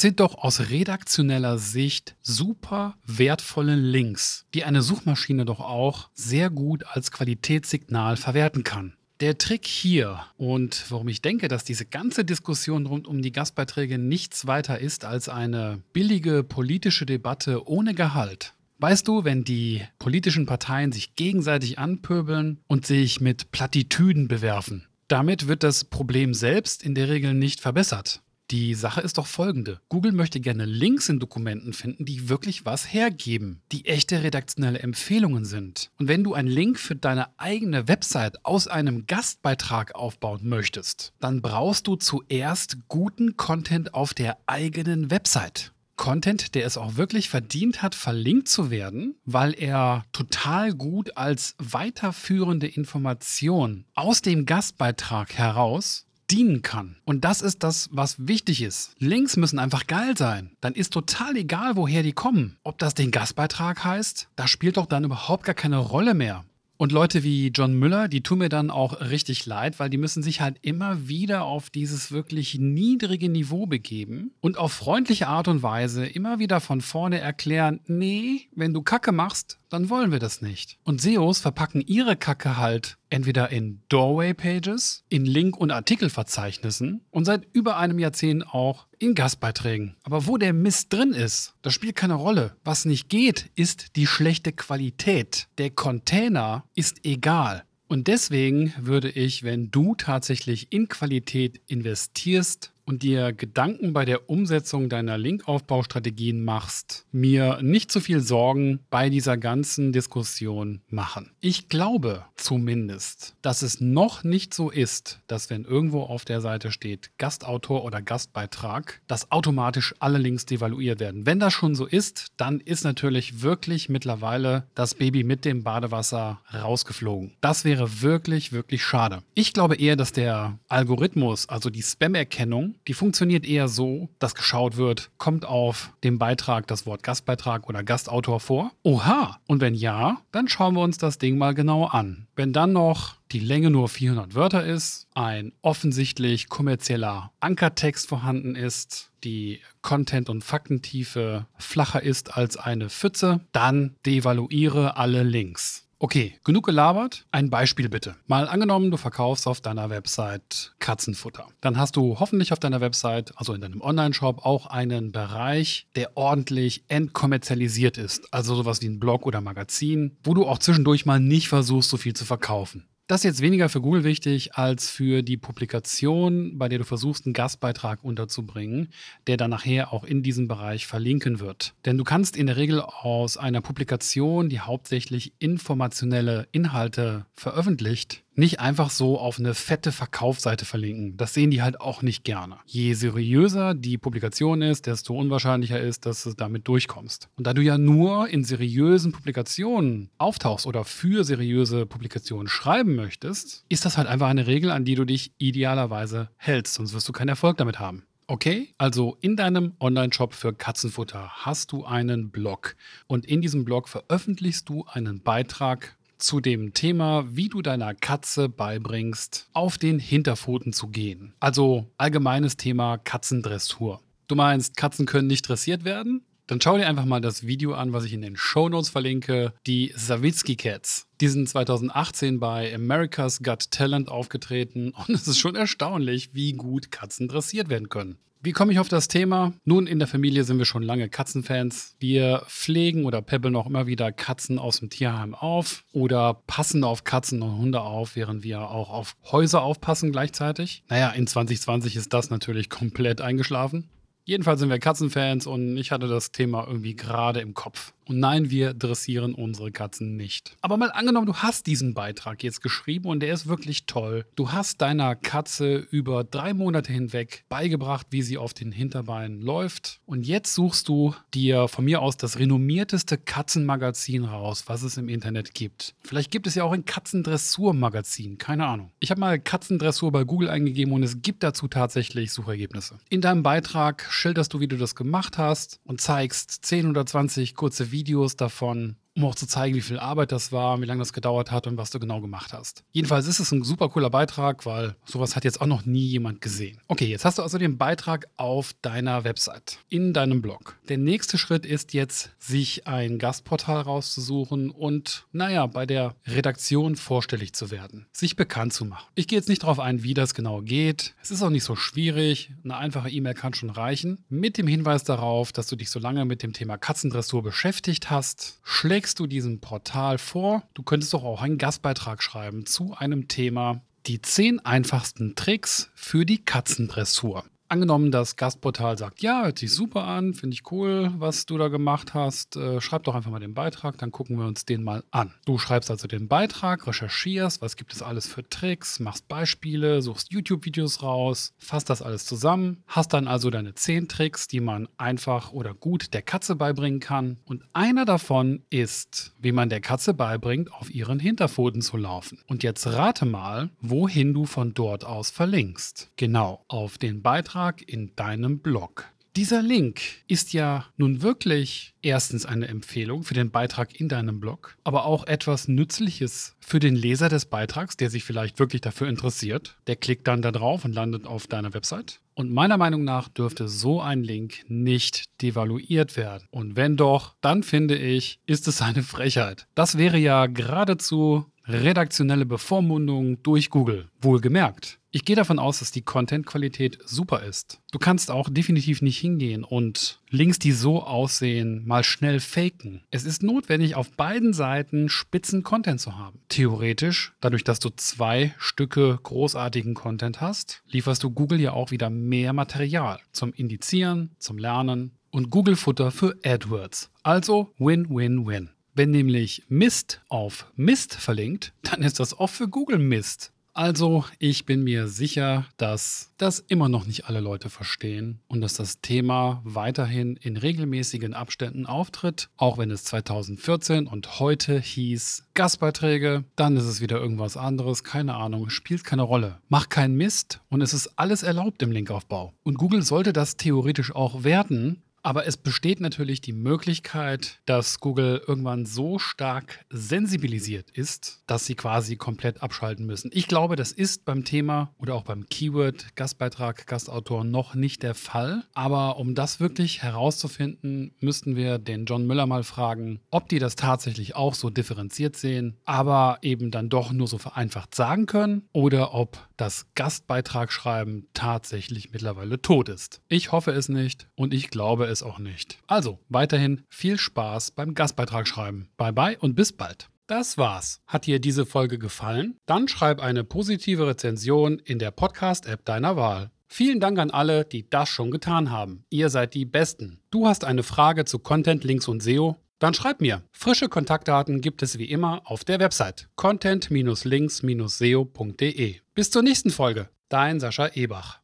sind 0.00 0.20
doch 0.20 0.36
aus 0.38 0.70
redaktioneller 0.70 1.58
Sicht 1.58 2.16
super 2.22 2.96
wertvolle 3.06 3.74
Links, 3.74 4.46
die 4.54 4.64
eine 4.64 4.80
Suchmaschine 4.80 5.44
doch 5.44 5.60
auch 5.60 6.08
sehr 6.14 6.48
gut 6.48 6.84
als 6.86 7.10
Qualitätssignal 7.10 8.16
verwerten 8.16 8.64
kann. 8.64 8.94
Der 9.20 9.36
Trick 9.38 9.66
hier 9.66 10.24
und 10.36 10.86
warum 10.88 11.08
ich 11.08 11.22
denke, 11.22 11.48
dass 11.48 11.64
diese 11.64 11.84
ganze 11.84 12.24
Diskussion 12.24 12.86
rund 12.86 13.06
um 13.06 13.22
die 13.22 13.30
Gastbeiträge 13.30 13.98
nichts 13.98 14.46
weiter 14.46 14.78
ist 14.78 15.04
als 15.04 15.28
eine 15.28 15.82
billige 15.92 16.42
politische 16.42 17.06
Debatte 17.06 17.68
ohne 17.68 17.94
Gehalt, 17.94 18.54
Weißt 18.78 19.06
du, 19.06 19.24
wenn 19.24 19.44
die 19.44 19.82
politischen 19.98 20.46
Parteien 20.46 20.92
sich 20.92 21.14
gegenseitig 21.14 21.78
anpöbeln 21.78 22.60
und 22.66 22.84
sich 22.84 23.20
mit 23.20 23.52
Plattitüden 23.52 24.26
bewerfen, 24.28 24.86
damit 25.08 25.46
wird 25.46 25.62
das 25.62 25.84
Problem 25.84 26.34
selbst 26.34 26.82
in 26.82 26.94
der 26.94 27.08
Regel 27.08 27.34
nicht 27.34 27.60
verbessert. 27.60 28.20
Die 28.50 28.74
Sache 28.74 29.00
ist 29.00 29.16
doch 29.16 29.26
folgende. 29.26 29.80
Google 29.88 30.12
möchte 30.12 30.38
gerne 30.38 30.66
Links 30.66 31.08
in 31.08 31.18
Dokumenten 31.18 31.72
finden, 31.72 32.04
die 32.04 32.28
wirklich 32.28 32.66
was 32.66 32.92
hergeben, 32.92 33.62
die 33.72 33.86
echte 33.86 34.22
redaktionelle 34.22 34.80
Empfehlungen 34.80 35.46
sind. 35.46 35.90
Und 35.98 36.08
wenn 36.08 36.24
du 36.24 36.34
einen 36.34 36.48
Link 36.48 36.78
für 36.78 36.94
deine 36.94 37.38
eigene 37.38 37.88
Website 37.88 38.44
aus 38.44 38.68
einem 38.68 39.06
Gastbeitrag 39.06 39.94
aufbauen 39.94 40.46
möchtest, 40.46 41.14
dann 41.20 41.40
brauchst 41.40 41.86
du 41.86 41.96
zuerst 41.96 42.76
guten 42.88 43.36
Content 43.36 43.94
auf 43.94 44.12
der 44.12 44.36
eigenen 44.46 45.10
Website. 45.10 45.72
Content, 45.96 46.54
der 46.54 46.66
es 46.66 46.76
auch 46.76 46.96
wirklich 46.96 47.28
verdient 47.28 47.80
hat, 47.80 47.94
verlinkt 47.94 48.48
zu 48.48 48.70
werden, 48.70 49.14
weil 49.24 49.54
er 49.54 50.04
total 50.12 50.74
gut 50.74 51.16
als 51.16 51.54
weiterführende 51.58 52.66
Information 52.66 53.84
aus 53.94 54.20
dem 54.20 54.44
Gastbeitrag 54.44 55.34
heraus 55.34 56.06
dienen 56.30 56.62
kann. 56.62 56.96
Und 57.04 57.24
das 57.24 57.42
ist 57.42 57.62
das, 57.62 57.88
was 57.92 58.26
wichtig 58.26 58.62
ist. 58.62 58.92
Links 58.98 59.36
müssen 59.36 59.58
einfach 59.58 59.86
geil 59.86 60.16
sein. 60.16 60.50
Dann 60.60 60.74
ist 60.74 60.92
total 60.92 61.36
egal, 61.36 61.76
woher 61.76 62.02
die 62.02 62.12
kommen. 62.12 62.56
Ob 62.64 62.78
das 62.78 62.94
den 62.94 63.10
Gastbeitrag 63.10 63.84
heißt, 63.84 64.28
das 64.36 64.50
spielt 64.50 64.76
doch 64.76 64.86
dann 64.86 65.04
überhaupt 65.04 65.44
gar 65.44 65.54
keine 65.54 65.78
Rolle 65.78 66.14
mehr. 66.14 66.44
Und 66.76 66.90
Leute 66.90 67.22
wie 67.22 67.48
John 67.48 67.74
Müller, 67.74 68.08
die 68.08 68.22
tun 68.22 68.38
mir 68.38 68.48
dann 68.48 68.70
auch 68.70 69.00
richtig 69.00 69.46
leid, 69.46 69.78
weil 69.78 69.90
die 69.90 69.96
müssen 69.96 70.24
sich 70.24 70.40
halt 70.40 70.56
immer 70.62 71.06
wieder 71.06 71.44
auf 71.44 71.70
dieses 71.70 72.10
wirklich 72.10 72.58
niedrige 72.58 73.28
Niveau 73.28 73.66
begeben 73.66 74.32
und 74.40 74.58
auf 74.58 74.72
freundliche 74.72 75.28
Art 75.28 75.46
und 75.46 75.62
Weise 75.62 76.04
immer 76.04 76.40
wieder 76.40 76.60
von 76.60 76.80
vorne 76.80 77.20
erklären, 77.20 77.78
nee, 77.86 78.48
wenn 78.56 78.74
du 78.74 78.82
Kacke 78.82 79.12
machst, 79.12 79.58
dann 79.74 79.90
wollen 79.90 80.12
wir 80.12 80.20
das 80.20 80.40
nicht. 80.40 80.78
Und 80.84 81.00
SEOs 81.00 81.40
verpacken 81.40 81.80
ihre 81.80 82.14
Kacke 82.14 82.56
halt 82.56 82.96
entweder 83.10 83.50
in 83.50 83.82
Doorway-Pages, 83.88 85.02
in 85.08 85.24
Link- 85.24 85.56
und 85.56 85.72
Artikelverzeichnissen 85.72 87.00
und 87.10 87.24
seit 87.24 87.48
über 87.52 87.76
einem 87.76 87.98
Jahrzehnt 87.98 88.46
auch 88.46 88.86
in 89.00 89.16
Gastbeiträgen. 89.16 89.96
Aber 90.04 90.28
wo 90.28 90.38
der 90.38 90.52
Mist 90.52 90.92
drin 90.92 91.12
ist, 91.12 91.54
das 91.62 91.74
spielt 91.74 91.96
keine 91.96 92.14
Rolle. 92.14 92.56
Was 92.62 92.84
nicht 92.84 93.08
geht, 93.08 93.50
ist 93.56 93.96
die 93.96 94.06
schlechte 94.06 94.52
Qualität. 94.52 95.48
Der 95.58 95.70
Container 95.70 96.64
ist 96.76 97.04
egal. 97.04 97.64
Und 97.88 98.06
deswegen 98.06 98.72
würde 98.78 99.10
ich, 99.10 99.42
wenn 99.42 99.72
du 99.72 99.94
tatsächlich 99.96 100.72
in 100.72 100.88
Qualität 100.88 101.60
investierst, 101.66 102.72
und 102.86 103.02
dir 103.02 103.32
Gedanken 103.32 103.92
bei 103.92 104.04
der 104.04 104.28
Umsetzung 104.28 104.88
deiner 104.88 105.18
Linkaufbaustrategien 105.18 106.44
machst, 106.44 107.06
mir 107.12 107.58
nicht 107.62 107.90
zu 107.90 108.00
viel 108.00 108.20
Sorgen 108.20 108.80
bei 108.90 109.10
dieser 109.10 109.36
ganzen 109.36 109.92
Diskussion 109.92 110.80
machen. 110.88 111.30
Ich 111.40 111.68
glaube 111.68 112.24
zumindest, 112.36 113.34
dass 113.42 113.62
es 113.62 113.80
noch 113.80 114.24
nicht 114.24 114.54
so 114.54 114.70
ist, 114.70 115.20
dass 115.26 115.50
wenn 115.50 115.64
irgendwo 115.64 116.02
auf 116.02 116.24
der 116.24 116.40
Seite 116.40 116.70
steht 116.70 117.10
Gastautor 117.18 117.84
oder 117.84 118.02
Gastbeitrag, 118.02 119.00
dass 119.06 119.30
automatisch 119.30 119.94
alle 119.98 120.18
Links 120.18 120.46
devaluiert 120.46 121.00
werden. 121.00 121.26
Wenn 121.26 121.40
das 121.40 121.52
schon 121.52 121.74
so 121.74 121.86
ist, 121.86 122.28
dann 122.36 122.60
ist 122.60 122.84
natürlich 122.84 123.42
wirklich 123.42 123.88
mittlerweile 123.88 124.64
das 124.74 124.94
Baby 124.94 125.24
mit 125.24 125.44
dem 125.44 125.62
Badewasser 125.62 126.40
rausgeflogen. 126.52 127.32
Das 127.40 127.64
wäre 127.64 128.02
wirklich, 128.02 128.52
wirklich 128.52 128.84
schade. 128.84 129.22
Ich 129.34 129.52
glaube 129.52 129.76
eher, 129.76 129.96
dass 129.96 130.12
der 130.12 130.58
Algorithmus, 130.68 131.48
also 131.48 131.70
die 131.70 131.82
Spam-Erkennung, 131.82 132.73
die 132.86 132.94
funktioniert 132.94 133.46
eher 133.46 133.68
so, 133.68 134.08
dass 134.18 134.34
geschaut 134.34 134.76
wird, 134.76 135.10
kommt 135.18 135.44
auf 135.44 135.92
dem 136.02 136.18
Beitrag 136.18 136.66
das 136.66 136.86
Wort 136.86 137.02
Gastbeitrag 137.02 137.68
oder 137.68 137.82
Gastautor 137.82 138.40
vor? 138.40 138.72
Oha! 138.82 139.38
Und 139.46 139.60
wenn 139.60 139.74
ja, 139.74 140.18
dann 140.32 140.48
schauen 140.48 140.74
wir 140.74 140.82
uns 140.82 140.98
das 140.98 141.18
Ding 141.18 141.38
mal 141.38 141.54
genau 141.54 141.86
an. 141.86 142.26
Wenn 142.36 142.52
dann 142.52 142.72
noch 142.72 143.16
die 143.32 143.40
Länge 143.40 143.70
nur 143.70 143.88
400 143.88 144.34
Wörter 144.34 144.64
ist, 144.64 145.08
ein 145.14 145.52
offensichtlich 145.62 146.48
kommerzieller 146.48 147.32
Ankertext 147.40 148.08
vorhanden 148.08 148.54
ist, 148.54 149.10
die 149.24 149.60
Content- 149.82 150.28
und 150.28 150.44
Faktentiefe 150.44 151.46
flacher 151.56 152.02
ist 152.02 152.36
als 152.36 152.56
eine 152.56 152.90
Pfütze, 152.90 153.40
dann 153.52 153.96
devaluiere 154.06 154.96
alle 154.96 155.22
Links. 155.22 155.88
Okay, 156.04 156.38
genug 156.44 156.66
gelabert. 156.66 157.24
Ein 157.30 157.48
Beispiel 157.48 157.88
bitte. 157.88 158.14
Mal 158.26 158.46
angenommen, 158.46 158.90
du 158.90 158.98
verkaufst 158.98 159.46
auf 159.46 159.62
deiner 159.62 159.88
Website 159.88 160.74
Katzenfutter. 160.78 161.46
Dann 161.62 161.78
hast 161.78 161.96
du 161.96 162.20
hoffentlich 162.20 162.52
auf 162.52 162.58
deiner 162.58 162.82
Website, 162.82 163.32
also 163.36 163.54
in 163.54 163.62
deinem 163.62 163.80
Online-Shop, 163.80 164.44
auch 164.44 164.66
einen 164.66 165.12
Bereich, 165.12 165.86
der 165.96 166.14
ordentlich 166.14 166.84
entkommerzialisiert 166.88 167.96
ist. 167.96 168.34
Also 168.34 168.54
sowas 168.54 168.82
wie 168.82 168.88
ein 168.88 169.00
Blog 169.00 169.24
oder 169.24 169.40
Magazin, 169.40 170.18
wo 170.22 170.34
du 170.34 170.44
auch 170.44 170.58
zwischendurch 170.58 171.06
mal 171.06 171.20
nicht 171.20 171.48
versuchst, 171.48 171.88
so 171.88 171.96
viel 171.96 172.12
zu 172.12 172.26
verkaufen. 172.26 172.84
Das 173.06 173.20
ist 173.20 173.24
jetzt 173.24 173.42
weniger 173.42 173.68
für 173.68 173.82
Google 173.82 174.02
wichtig 174.02 174.54
als 174.54 174.88
für 174.88 175.22
die 175.22 175.36
Publikation, 175.36 176.56
bei 176.56 176.70
der 176.70 176.78
du 176.78 176.86
versuchst, 176.86 177.26
einen 177.26 177.34
Gastbeitrag 177.34 178.02
unterzubringen, 178.02 178.88
der 179.26 179.36
dann 179.36 179.50
nachher 179.50 179.92
auch 179.92 180.04
in 180.04 180.22
diesem 180.22 180.48
Bereich 180.48 180.86
verlinken 180.86 181.38
wird. 181.38 181.74
Denn 181.84 181.98
du 181.98 182.04
kannst 182.04 182.34
in 182.34 182.46
der 182.46 182.56
Regel 182.56 182.80
aus 182.80 183.36
einer 183.36 183.60
Publikation, 183.60 184.48
die 184.48 184.60
hauptsächlich 184.60 185.34
informationelle 185.38 186.48
Inhalte 186.50 187.26
veröffentlicht, 187.34 188.23
nicht 188.36 188.60
einfach 188.60 188.90
so 188.90 189.18
auf 189.18 189.38
eine 189.38 189.54
fette 189.54 189.92
Verkaufsseite 189.92 190.64
verlinken. 190.64 191.16
Das 191.16 191.34
sehen 191.34 191.50
die 191.50 191.62
halt 191.62 191.80
auch 191.80 192.02
nicht 192.02 192.24
gerne. 192.24 192.56
Je 192.66 192.94
seriöser 192.94 193.74
die 193.74 193.98
Publikation 193.98 194.62
ist, 194.62 194.86
desto 194.86 195.14
unwahrscheinlicher 195.14 195.80
ist, 195.80 196.06
dass 196.06 196.24
du 196.24 196.32
damit 196.32 196.68
durchkommst. 196.68 197.28
Und 197.36 197.46
da 197.46 197.54
du 197.54 197.62
ja 197.62 197.78
nur 197.78 198.28
in 198.28 198.44
seriösen 198.44 199.12
Publikationen 199.12 200.10
auftauchst 200.18 200.66
oder 200.66 200.84
für 200.84 201.24
seriöse 201.24 201.86
Publikationen 201.86 202.48
schreiben 202.48 202.94
möchtest, 202.94 203.64
ist 203.68 203.84
das 203.84 203.96
halt 203.96 204.08
einfach 204.08 204.28
eine 204.28 204.46
Regel, 204.46 204.70
an 204.70 204.84
die 204.84 204.94
du 204.94 205.04
dich 205.04 205.32
idealerweise 205.38 206.30
hältst, 206.36 206.74
sonst 206.74 206.94
wirst 206.94 207.08
du 207.08 207.12
keinen 207.12 207.28
Erfolg 207.28 207.56
damit 207.56 207.78
haben. 207.78 208.04
Okay, 208.26 208.70
also 208.78 209.18
in 209.20 209.36
deinem 209.36 209.74
Online-Shop 209.80 210.32
für 210.32 210.54
Katzenfutter 210.54 211.28
hast 211.44 211.72
du 211.72 211.84
einen 211.84 212.30
Blog 212.30 212.74
und 213.06 213.26
in 213.26 213.42
diesem 213.42 213.66
Blog 213.66 213.86
veröffentlichst 213.86 214.66
du 214.66 214.86
einen 214.86 215.22
Beitrag 215.22 215.98
zu 216.24 216.40
dem 216.40 216.72
Thema, 216.72 217.24
wie 217.36 217.48
du 217.48 217.60
deiner 217.60 217.94
Katze 217.94 218.48
beibringst, 218.48 219.48
auf 219.52 219.76
den 219.76 219.98
Hinterpfoten 219.98 220.72
zu 220.72 220.88
gehen. 220.88 221.34
Also 221.38 221.86
allgemeines 221.98 222.56
Thema 222.56 222.96
Katzendressur. 222.96 224.00
Du 224.26 224.34
meinst, 224.34 224.76
Katzen 224.76 225.04
können 225.04 225.28
nicht 225.28 225.46
dressiert 225.46 225.84
werden? 225.84 226.24
Dann 226.46 226.60
schau 226.60 226.76
dir 226.76 226.86
einfach 226.86 227.06
mal 227.06 227.22
das 227.22 227.46
Video 227.46 227.72
an, 227.72 227.94
was 227.94 228.04
ich 228.04 228.12
in 228.12 228.20
den 228.20 228.36
Show 228.36 228.68
Notes 228.68 228.90
verlinke. 228.90 229.54
Die 229.66 229.92
Savitsky 229.96 230.56
Cats. 230.56 231.06
Die 231.22 231.28
sind 231.28 231.48
2018 231.48 232.38
bei 232.38 232.74
America's 232.74 233.42
Got 233.42 233.70
Talent 233.70 234.10
aufgetreten 234.10 234.90
und 235.06 235.14
es 235.14 235.26
ist 235.26 235.38
schon 235.38 235.56
erstaunlich, 235.56 236.34
wie 236.34 236.52
gut 236.52 236.90
Katzen 236.90 237.28
dressiert 237.28 237.70
werden 237.70 237.88
können. 237.88 238.18
Wie 238.42 238.52
komme 238.52 238.72
ich 238.72 238.78
auf 238.78 238.88
das 238.88 239.08
Thema? 239.08 239.54
Nun, 239.64 239.86
in 239.86 239.98
der 239.98 240.06
Familie 240.06 240.44
sind 240.44 240.58
wir 240.58 240.66
schon 240.66 240.82
lange 240.82 241.08
Katzenfans. 241.08 241.96
Wir 241.98 242.42
pflegen 242.46 243.06
oder 243.06 243.22
peppeln 243.22 243.56
auch 243.56 243.66
immer 243.66 243.86
wieder 243.86 244.12
Katzen 244.12 244.58
aus 244.58 244.80
dem 244.80 244.90
Tierheim 244.90 245.34
auf 245.34 245.82
oder 245.92 246.42
passen 246.46 246.84
auf 246.84 247.04
Katzen 247.04 247.40
und 247.40 247.56
Hunde 247.56 247.80
auf, 247.80 248.16
während 248.16 248.44
wir 248.44 248.68
auch 248.68 248.90
auf 248.90 249.16
Häuser 249.32 249.62
aufpassen 249.62 250.12
gleichzeitig. 250.12 250.84
Naja, 250.90 251.08
in 251.12 251.26
2020 251.26 251.96
ist 251.96 252.12
das 252.12 252.28
natürlich 252.28 252.68
komplett 252.68 253.22
eingeschlafen. 253.22 253.88
Jedenfalls 254.26 254.60
sind 254.60 254.70
wir 254.70 254.78
Katzenfans 254.78 255.46
und 255.46 255.76
ich 255.76 255.90
hatte 255.90 256.08
das 256.08 256.32
Thema 256.32 256.66
irgendwie 256.66 256.96
gerade 256.96 257.40
im 257.40 257.52
Kopf. 257.52 257.92
Und 258.06 258.20
nein, 258.20 258.50
wir 258.50 258.74
dressieren 258.74 259.34
unsere 259.34 259.70
Katzen 259.72 260.16
nicht. 260.16 260.56
Aber 260.60 260.76
mal 260.76 260.92
angenommen, 260.92 261.26
du 261.26 261.36
hast 261.36 261.66
diesen 261.66 261.94
Beitrag 261.94 262.42
jetzt 262.42 262.62
geschrieben 262.62 263.08
und 263.08 263.20
der 263.20 263.32
ist 263.32 263.46
wirklich 263.46 263.86
toll. 263.86 264.26
Du 264.36 264.52
hast 264.52 264.82
deiner 264.82 265.14
Katze 265.16 265.76
über 265.76 266.24
drei 266.24 266.52
Monate 266.52 266.92
hinweg 266.92 267.44
beigebracht, 267.48 268.06
wie 268.10 268.22
sie 268.22 268.36
auf 268.36 268.52
den 268.52 268.72
Hinterbeinen 268.72 269.40
läuft. 269.40 270.00
Und 270.06 270.26
jetzt 270.26 270.54
suchst 270.54 270.88
du 270.88 271.14
dir 271.32 271.68
von 271.68 271.84
mir 271.84 272.02
aus 272.02 272.16
das 272.16 272.38
renommierteste 272.38 273.16
Katzenmagazin 273.16 274.24
raus, 274.24 274.64
was 274.66 274.82
es 274.82 274.98
im 274.98 275.08
Internet 275.08 275.54
gibt. 275.54 275.94
Vielleicht 276.02 276.30
gibt 276.30 276.46
es 276.46 276.54
ja 276.54 276.64
auch 276.64 276.72
ein 276.72 276.84
Katzendressurmagazin, 276.84 278.36
keine 278.36 278.66
Ahnung. 278.66 278.90
Ich 279.00 279.10
habe 279.10 279.20
mal 279.20 279.38
Katzendressur 279.38 280.12
bei 280.12 280.24
Google 280.24 280.50
eingegeben 280.50 280.92
und 280.92 281.02
es 281.02 281.22
gibt 281.22 281.42
dazu 281.42 281.68
tatsächlich 281.68 282.32
Suchergebnisse. 282.32 282.98
In 283.08 283.22
deinem 283.22 283.42
Beitrag 283.42 284.12
schilderst 284.14 284.54
du, 284.54 284.60
wie 284.60 284.68
du 284.68 284.76
das 284.76 284.94
gemacht 284.94 285.38
hast 285.38 285.80
und 285.84 286.00
zeigst 286.00 286.64
10 286.64 286.88
oder 286.88 287.04
20 287.04 287.54
kurze 287.54 287.90
Videos 287.90 288.36
davon, 288.36 288.96
um 289.16 289.24
auch 289.24 289.34
zu 289.34 289.46
zeigen, 289.46 289.76
wie 289.76 289.80
viel 289.80 289.98
Arbeit 289.98 290.32
das 290.32 290.50
war, 290.50 290.80
wie 290.80 290.86
lange 290.86 291.00
das 291.00 291.12
gedauert 291.12 291.50
hat 291.50 291.66
und 291.66 291.76
was 291.76 291.90
du 291.90 292.00
genau 292.00 292.20
gemacht 292.20 292.52
hast. 292.52 292.84
Jedenfalls 292.90 293.26
ist 293.26 293.38
es 293.38 293.52
ein 293.52 293.62
super 293.62 293.88
cooler 293.88 294.10
Beitrag, 294.10 294.66
weil 294.66 294.96
sowas 295.04 295.36
hat 295.36 295.44
jetzt 295.44 295.60
auch 295.60 295.66
noch 295.66 295.84
nie 295.84 296.06
jemand 296.06 296.40
gesehen. 296.40 296.80
Okay, 296.88 297.06
jetzt 297.06 297.24
hast 297.24 297.38
du 297.38 297.42
also 297.42 297.58
den 297.58 297.78
Beitrag 297.78 298.26
auf 298.36 298.72
deiner 298.82 299.24
Website, 299.24 299.78
in 299.88 300.12
deinem 300.12 300.42
Blog. 300.42 300.76
Der 300.88 300.98
nächste 300.98 301.38
Schritt 301.38 301.64
ist 301.64 301.94
jetzt, 301.94 302.30
sich 302.38 302.86
ein 302.86 303.18
Gastportal 303.18 303.82
rauszusuchen 303.82 304.70
und, 304.70 305.26
naja, 305.32 305.66
bei 305.66 305.86
der 305.86 306.14
Redaktion 306.26 306.96
vorstellig 306.96 307.52
zu 307.54 307.70
werden, 307.70 308.06
sich 308.12 308.36
bekannt 308.36 308.72
zu 308.72 308.84
machen. 308.84 309.06
Ich 309.14 309.28
gehe 309.28 309.38
jetzt 309.38 309.48
nicht 309.48 309.62
darauf 309.62 309.78
ein, 309.78 310.02
wie 310.02 310.14
das 310.14 310.34
genau 310.34 310.60
geht. 310.60 311.14
Es 311.22 311.30
ist 311.30 311.42
auch 311.42 311.50
nicht 311.50 311.64
so 311.64 311.76
schwierig. 311.76 312.50
Eine 312.64 312.76
einfache 312.76 313.10
E-Mail 313.10 313.34
kann 313.34 313.54
schon 313.54 313.70
reichen. 313.70 314.24
Mit 314.28 314.58
dem 314.58 314.66
Hinweis 314.66 315.04
darauf, 315.04 315.52
dass 315.52 315.68
du 315.68 315.76
dich 315.76 315.90
so 315.90 316.00
lange 316.00 316.24
mit 316.24 316.42
dem 316.42 316.52
Thema 316.52 316.76
Katzendressur 316.76 317.42
beschäftigt 317.42 318.10
hast, 318.10 318.58
schlägst 318.62 319.03
schlägst 319.04 319.20
du 319.20 319.26
diesem 319.26 319.60
Portal 319.60 320.16
vor, 320.16 320.62
du 320.72 320.82
könntest 320.82 321.12
doch 321.12 321.24
auch 321.24 321.42
einen 321.42 321.58
Gastbeitrag 321.58 322.22
schreiben 322.22 322.64
zu 322.64 322.94
einem 322.96 323.28
Thema, 323.28 323.82
die 324.06 324.22
zehn 324.22 324.64
einfachsten 324.64 325.34
Tricks 325.34 325.90
für 325.94 326.24
die 326.24 326.42
Katzendressur. 326.42 327.44
Angenommen, 327.66 328.10
das 328.10 328.36
Gastportal 328.36 328.98
sagt, 328.98 329.22
ja, 329.22 329.44
hört 329.44 329.58
sich 329.58 329.72
super 329.72 330.04
an, 330.04 330.34
finde 330.34 330.54
ich 330.54 330.70
cool, 330.70 331.10
was 331.16 331.46
du 331.46 331.56
da 331.56 331.68
gemacht 331.68 332.12
hast. 332.12 332.56
Äh, 332.56 332.80
schreib 332.82 333.04
doch 333.04 333.14
einfach 333.14 333.30
mal 333.30 333.40
den 333.40 333.54
Beitrag, 333.54 333.96
dann 333.96 334.12
gucken 334.12 334.38
wir 334.38 334.46
uns 334.46 334.66
den 334.66 334.84
mal 334.84 335.02
an. 335.10 335.32
Du 335.46 335.56
schreibst 335.56 335.90
also 335.90 336.06
den 336.06 336.28
Beitrag, 336.28 336.86
recherchierst, 336.86 337.62
was 337.62 337.76
gibt 337.76 337.94
es 337.94 338.02
alles 338.02 338.26
für 338.26 338.46
Tricks, 338.46 339.00
machst 339.00 339.28
Beispiele, 339.28 340.02
suchst 340.02 340.30
YouTube-Videos 340.30 341.02
raus, 341.02 341.54
fasst 341.56 341.88
das 341.88 342.02
alles 342.02 342.26
zusammen, 342.26 342.84
hast 342.86 343.14
dann 343.14 343.26
also 343.26 343.48
deine 343.48 343.74
zehn 343.74 344.08
Tricks, 344.08 344.46
die 344.46 344.60
man 344.60 344.86
einfach 344.98 345.52
oder 345.52 345.72
gut 345.72 346.12
der 346.12 346.22
Katze 346.22 346.56
beibringen 346.56 347.00
kann. 347.00 347.38
Und 347.46 347.64
einer 347.72 348.04
davon 348.04 348.62
ist, 348.68 349.32
wie 349.40 349.52
man 349.52 349.70
der 349.70 349.80
Katze 349.80 350.12
beibringt, 350.12 350.70
auf 350.70 350.94
ihren 350.94 351.18
Hinterpfoten 351.18 351.80
zu 351.80 351.96
laufen. 351.96 352.40
Und 352.46 352.62
jetzt 352.62 352.86
rate 352.86 353.24
mal, 353.24 353.70
wohin 353.80 354.34
du 354.34 354.44
von 354.44 354.74
dort 354.74 355.04
aus 355.04 355.30
verlinkst. 355.30 356.10
Genau, 356.16 356.62
auf 356.68 356.98
den 356.98 357.22
Beitrag 357.22 357.53
Beitrag 357.54 357.88
in 357.88 358.10
deinem 358.16 358.58
Blog. 358.58 359.04
Dieser 359.36 359.62
Link 359.62 360.00
ist 360.26 360.52
ja 360.52 360.86
nun 360.96 361.22
wirklich 361.22 361.94
erstens 362.02 362.46
eine 362.46 362.66
Empfehlung 362.66 363.22
für 363.22 363.34
den 363.34 363.52
Beitrag 363.52 364.00
in 364.00 364.08
deinem 364.08 364.40
Blog, 364.40 364.76
aber 364.82 365.04
auch 365.04 365.28
etwas 365.28 365.68
Nützliches 365.68 366.56
für 366.58 366.80
den 366.80 366.96
Leser 366.96 367.28
des 367.28 367.46
Beitrags, 367.46 367.96
der 367.96 368.10
sich 368.10 368.24
vielleicht 368.24 368.58
wirklich 368.58 368.80
dafür 368.80 369.08
interessiert. 369.08 369.76
Der 369.86 369.94
klickt 369.94 370.26
dann 370.26 370.42
da 370.42 370.50
drauf 370.50 370.84
und 370.84 370.96
landet 370.96 371.26
auf 371.26 371.46
deiner 371.46 371.74
Website. 371.74 372.18
Und 372.34 372.50
meiner 372.50 372.76
Meinung 372.76 373.04
nach 373.04 373.28
dürfte 373.28 373.68
so 373.68 374.00
ein 374.00 374.24
Link 374.24 374.64
nicht 374.66 375.26
devaluiert 375.40 376.16
werden. 376.16 376.48
Und 376.50 376.74
wenn 376.74 376.96
doch, 376.96 377.36
dann 377.40 377.62
finde 377.62 377.96
ich, 377.96 378.40
ist 378.46 378.66
es 378.66 378.82
eine 378.82 379.04
Frechheit. 379.04 379.68
Das 379.76 379.96
wäre 379.96 380.18
ja 380.18 380.46
geradezu 380.46 381.46
redaktionelle 381.66 382.46
Bevormundung 382.46 383.42
durch 383.42 383.70
Google. 383.70 384.08
Wohlgemerkt. 384.20 384.98
Ich 385.10 385.24
gehe 385.24 385.36
davon 385.36 385.60
aus, 385.60 385.78
dass 385.78 385.92
die 385.92 386.02
Content-Qualität 386.02 386.98
super 387.04 387.44
ist. 387.44 387.80
Du 387.92 388.00
kannst 388.00 388.32
auch 388.32 388.48
definitiv 388.50 389.00
nicht 389.00 389.18
hingehen 389.18 389.62
und 389.62 390.18
Links, 390.28 390.58
die 390.58 390.72
so 390.72 391.04
aussehen, 391.04 391.86
mal 391.86 392.02
schnell 392.02 392.40
faken. 392.40 393.04
Es 393.12 393.24
ist 393.24 393.44
notwendig, 393.44 393.94
auf 393.94 394.10
beiden 394.10 394.52
Seiten 394.52 395.08
spitzen 395.08 395.62
Content 395.62 396.00
zu 396.00 396.18
haben. 396.18 396.40
Theoretisch, 396.48 397.32
dadurch, 397.40 397.62
dass 397.62 397.78
du 397.78 397.90
zwei 397.90 398.56
Stücke 398.58 399.16
großartigen 399.22 399.94
Content 399.94 400.40
hast, 400.40 400.82
lieferst 400.88 401.22
du 401.22 401.30
Google 401.30 401.60
ja 401.60 401.72
auch 401.74 401.92
wieder 401.92 402.10
mehr 402.10 402.52
Material 402.52 403.20
zum 403.30 403.52
Indizieren, 403.52 404.34
zum 404.40 404.58
Lernen 404.58 405.12
und 405.30 405.50
Google-Futter 405.50 406.10
für 406.10 406.36
AdWords. 406.44 407.12
Also 407.22 407.72
Win-Win-Win. 407.78 408.70
Wenn 408.96 409.10
nämlich 409.10 409.64
Mist 409.68 410.20
auf 410.28 410.66
Mist 410.76 411.14
verlinkt, 411.16 411.72
dann 411.82 412.02
ist 412.02 412.20
das 412.20 412.32
auch 412.32 412.46
für 412.46 412.68
Google 412.68 413.00
Mist. 413.00 413.50
Also, 413.76 414.24
ich 414.38 414.66
bin 414.66 414.84
mir 414.84 415.08
sicher, 415.08 415.66
dass 415.78 416.30
das 416.38 416.60
immer 416.60 416.88
noch 416.88 417.06
nicht 417.06 417.26
alle 417.26 417.40
Leute 417.40 417.70
verstehen 417.70 418.38
und 418.46 418.60
dass 418.60 418.74
das 418.74 419.00
Thema 419.00 419.62
weiterhin 419.64 420.36
in 420.36 420.56
regelmäßigen 420.56 421.34
Abständen 421.34 421.86
auftritt, 421.86 422.50
auch 422.56 422.78
wenn 422.78 422.92
es 422.92 423.02
2014 423.02 424.06
und 424.06 424.38
heute 424.38 424.78
hieß 424.78 425.48
Gastbeiträge, 425.54 426.44
dann 426.54 426.76
ist 426.76 426.84
es 426.84 427.00
wieder 427.00 427.18
irgendwas 427.18 427.56
anderes, 427.56 428.04
keine 428.04 428.36
Ahnung, 428.36 428.70
spielt 428.70 429.02
keine 429.02 429.22
Rolle. 429.22 429.58
Mach 429.68 429.88
keinen 429.88 430.14
Mist 430.14 430.60
und 430.70 430.80
es 430.80 430.94
ist 430.94 431.18
alles 431.18 431.42
erlaubt 431.42 431.82
im 431.82 431.90
Linkaufbau. 431.90 432.54
Und 432.62 432.78
Google 432.78 433.02
sollte 433.02 433.32
das 433.32 433.56
theoretisch 433.56 434.14
auch 434.14 434.44
werten, 434.44 435.02
aber 435.24 435.46
es 435.46 435.56
besteht 435.56 436.00
natürlich 436.00 436.42
die 436.42 436.52
Möglichkeit, 436.52 437.58
dass 437.64 437.98
Google 437.98 438.42
irgendwann 438.46 438.84
so 438.84 439.18
stark 439.18 439.84
sensibilisiert 439.88 440.90
ist, 440.90 441.42
dass 441.46 441.64
sie 441.64 441.74
quasi 441.74 442.16
komplett 442.16 442.62
abschalten 442.62 443.06
müssen. 443.06 443.30
Ich 443.32 443.48
glaube, 443.48 443.74
das 443.74 443.90
ist 443.90 444.26
beim 444.26 444.44
Thema 444.44 444.94
oder 444.98 445.14
auch 445.14 445.24
beim 445.24 445.46
Keyword 445.46 446.14
Gastbeitrag, 446.14 446.86
Gastautor 446.86 447.42
noch 447.42 447.74
nicht 447.74 448.02
der 448.02 448.14
Fall. 448.14 448.64
Aber 448.74 449.16
um 449.16 449.34
das 449.34 449.60
wirklich 449.60 450.02
herauszufinden, 450.02 451.14
müssten 451.20 451.56
wir 451.56 451.78
den 451.78 452.04
John 452.04 452.26
Müller 452.26 452.46
mal 452.46 452.62
fragen, 452.62 453.20
ob 453.30 453.48
die 453.48 453.58
das 453.58 453.76
tatsächlich 453.76 454.36
auch 454.36 454.52
so 454.52 454.68
differenziert 454.68 455.36
sehen, 455.36 455.78
aber 455.86 456.38
eben 456.42 456.70
dann 456.70 456.90
doch 456.90 457.12
nur 457.12 457.28
so 457.28 457.38
vereinfacht 457.38 457.94
sagen 457.94 458.26
können 458.26 458.68
oder 458.72 459.14
ob 459.14 459.38
das 459.56 459.86
Gastbeitragschreiben 459.94 461.28
tatsächlich 461.34 462.12
mittlerweile 462.12 462.60
tot 462.60 462.88
ist. 462.88 463.20
Ich 463.28 463.52
hoffe 463.52 463.72
es 463.72 463.88
nicht 463.88 464.28
und 464.34 464.54
ich 464.54 464.70
glaube 464.70 465.06
es 465.06 465.22
auch 465.22 465.38
nicht. 465.38 465.78
Also 465.86 466.18
weiterhin 466.28 466.82
viel 466.88 467.18
Spaß 467.18 467.72
beim 467.72 467.94
Gastbeitrag 467.94 468.48
schreiben. 468.48 468.88
Bye 468.96 469.12
bye 469.12 469.38
und 469.38 469.54
bis 469.54 469.72
bald. 469.72 470.08
Das 470.26 470.56
war's. 470.56 471.02
Hat 471.06 471.26
dir 471.26 471.38
diese 471.38 471.66
Folge 471.66 471.98
gefallen? 471.98 472.56
Dann 472.64 472.88
schreib 472.88 473.20
eine 473.20 473.44
positive 473.44 474.06
Rezension 474.06 474.78
in 474.78 474.98
der 474.98 475.10
Podcast-App 475.10 475.84
deiner 475.84 476.16
Wahl. 476.16 476.50
Vielen 476.66 476.98
Dank 476.98 477.18
an 477.18 477.30
alle, 477.30 477.64
die 477.64 477.88
das 477.88 478.08
schon 478.08 478.30
getan 478.30 478.70
haben. 478.70 479.04
Ihr 479.10 479.28
seid 479.28 479.54
die 479.54 479.66
Besten. 479.66 480.20
Du 480.30 480.48
hast 480.48 480.64
eine 480.64 480.82
Frage 480.82 481.24
zu 481.24 481.38
Content, 481.38 481.84
Links 481.84 482.08
und 482.08 482.22
SEO? 482.22 482.56
Dann 482.78 482.94
schreib 482.94 483.20
mir. 483.20 483.42
Frische 483.52 483.88
Kontaktdaten 483.88 484.60
gibt 484.60 484.82
es 484.82 484.98
wie 484.98 485.10
immer 485.10 485.42
auf 485.44 485.64
der 485.64 485.80
Website 485.80 486.28
content-links-seo.de. 486.36 488.96
Bis 489.14 489.30
zur 489.30 489.42
nächsten 489.42 489.70
Folge. 489.70 490.10
Dein 490.28 490.60
Sascha 490.60 490.90
Ebach. 490.94 491.40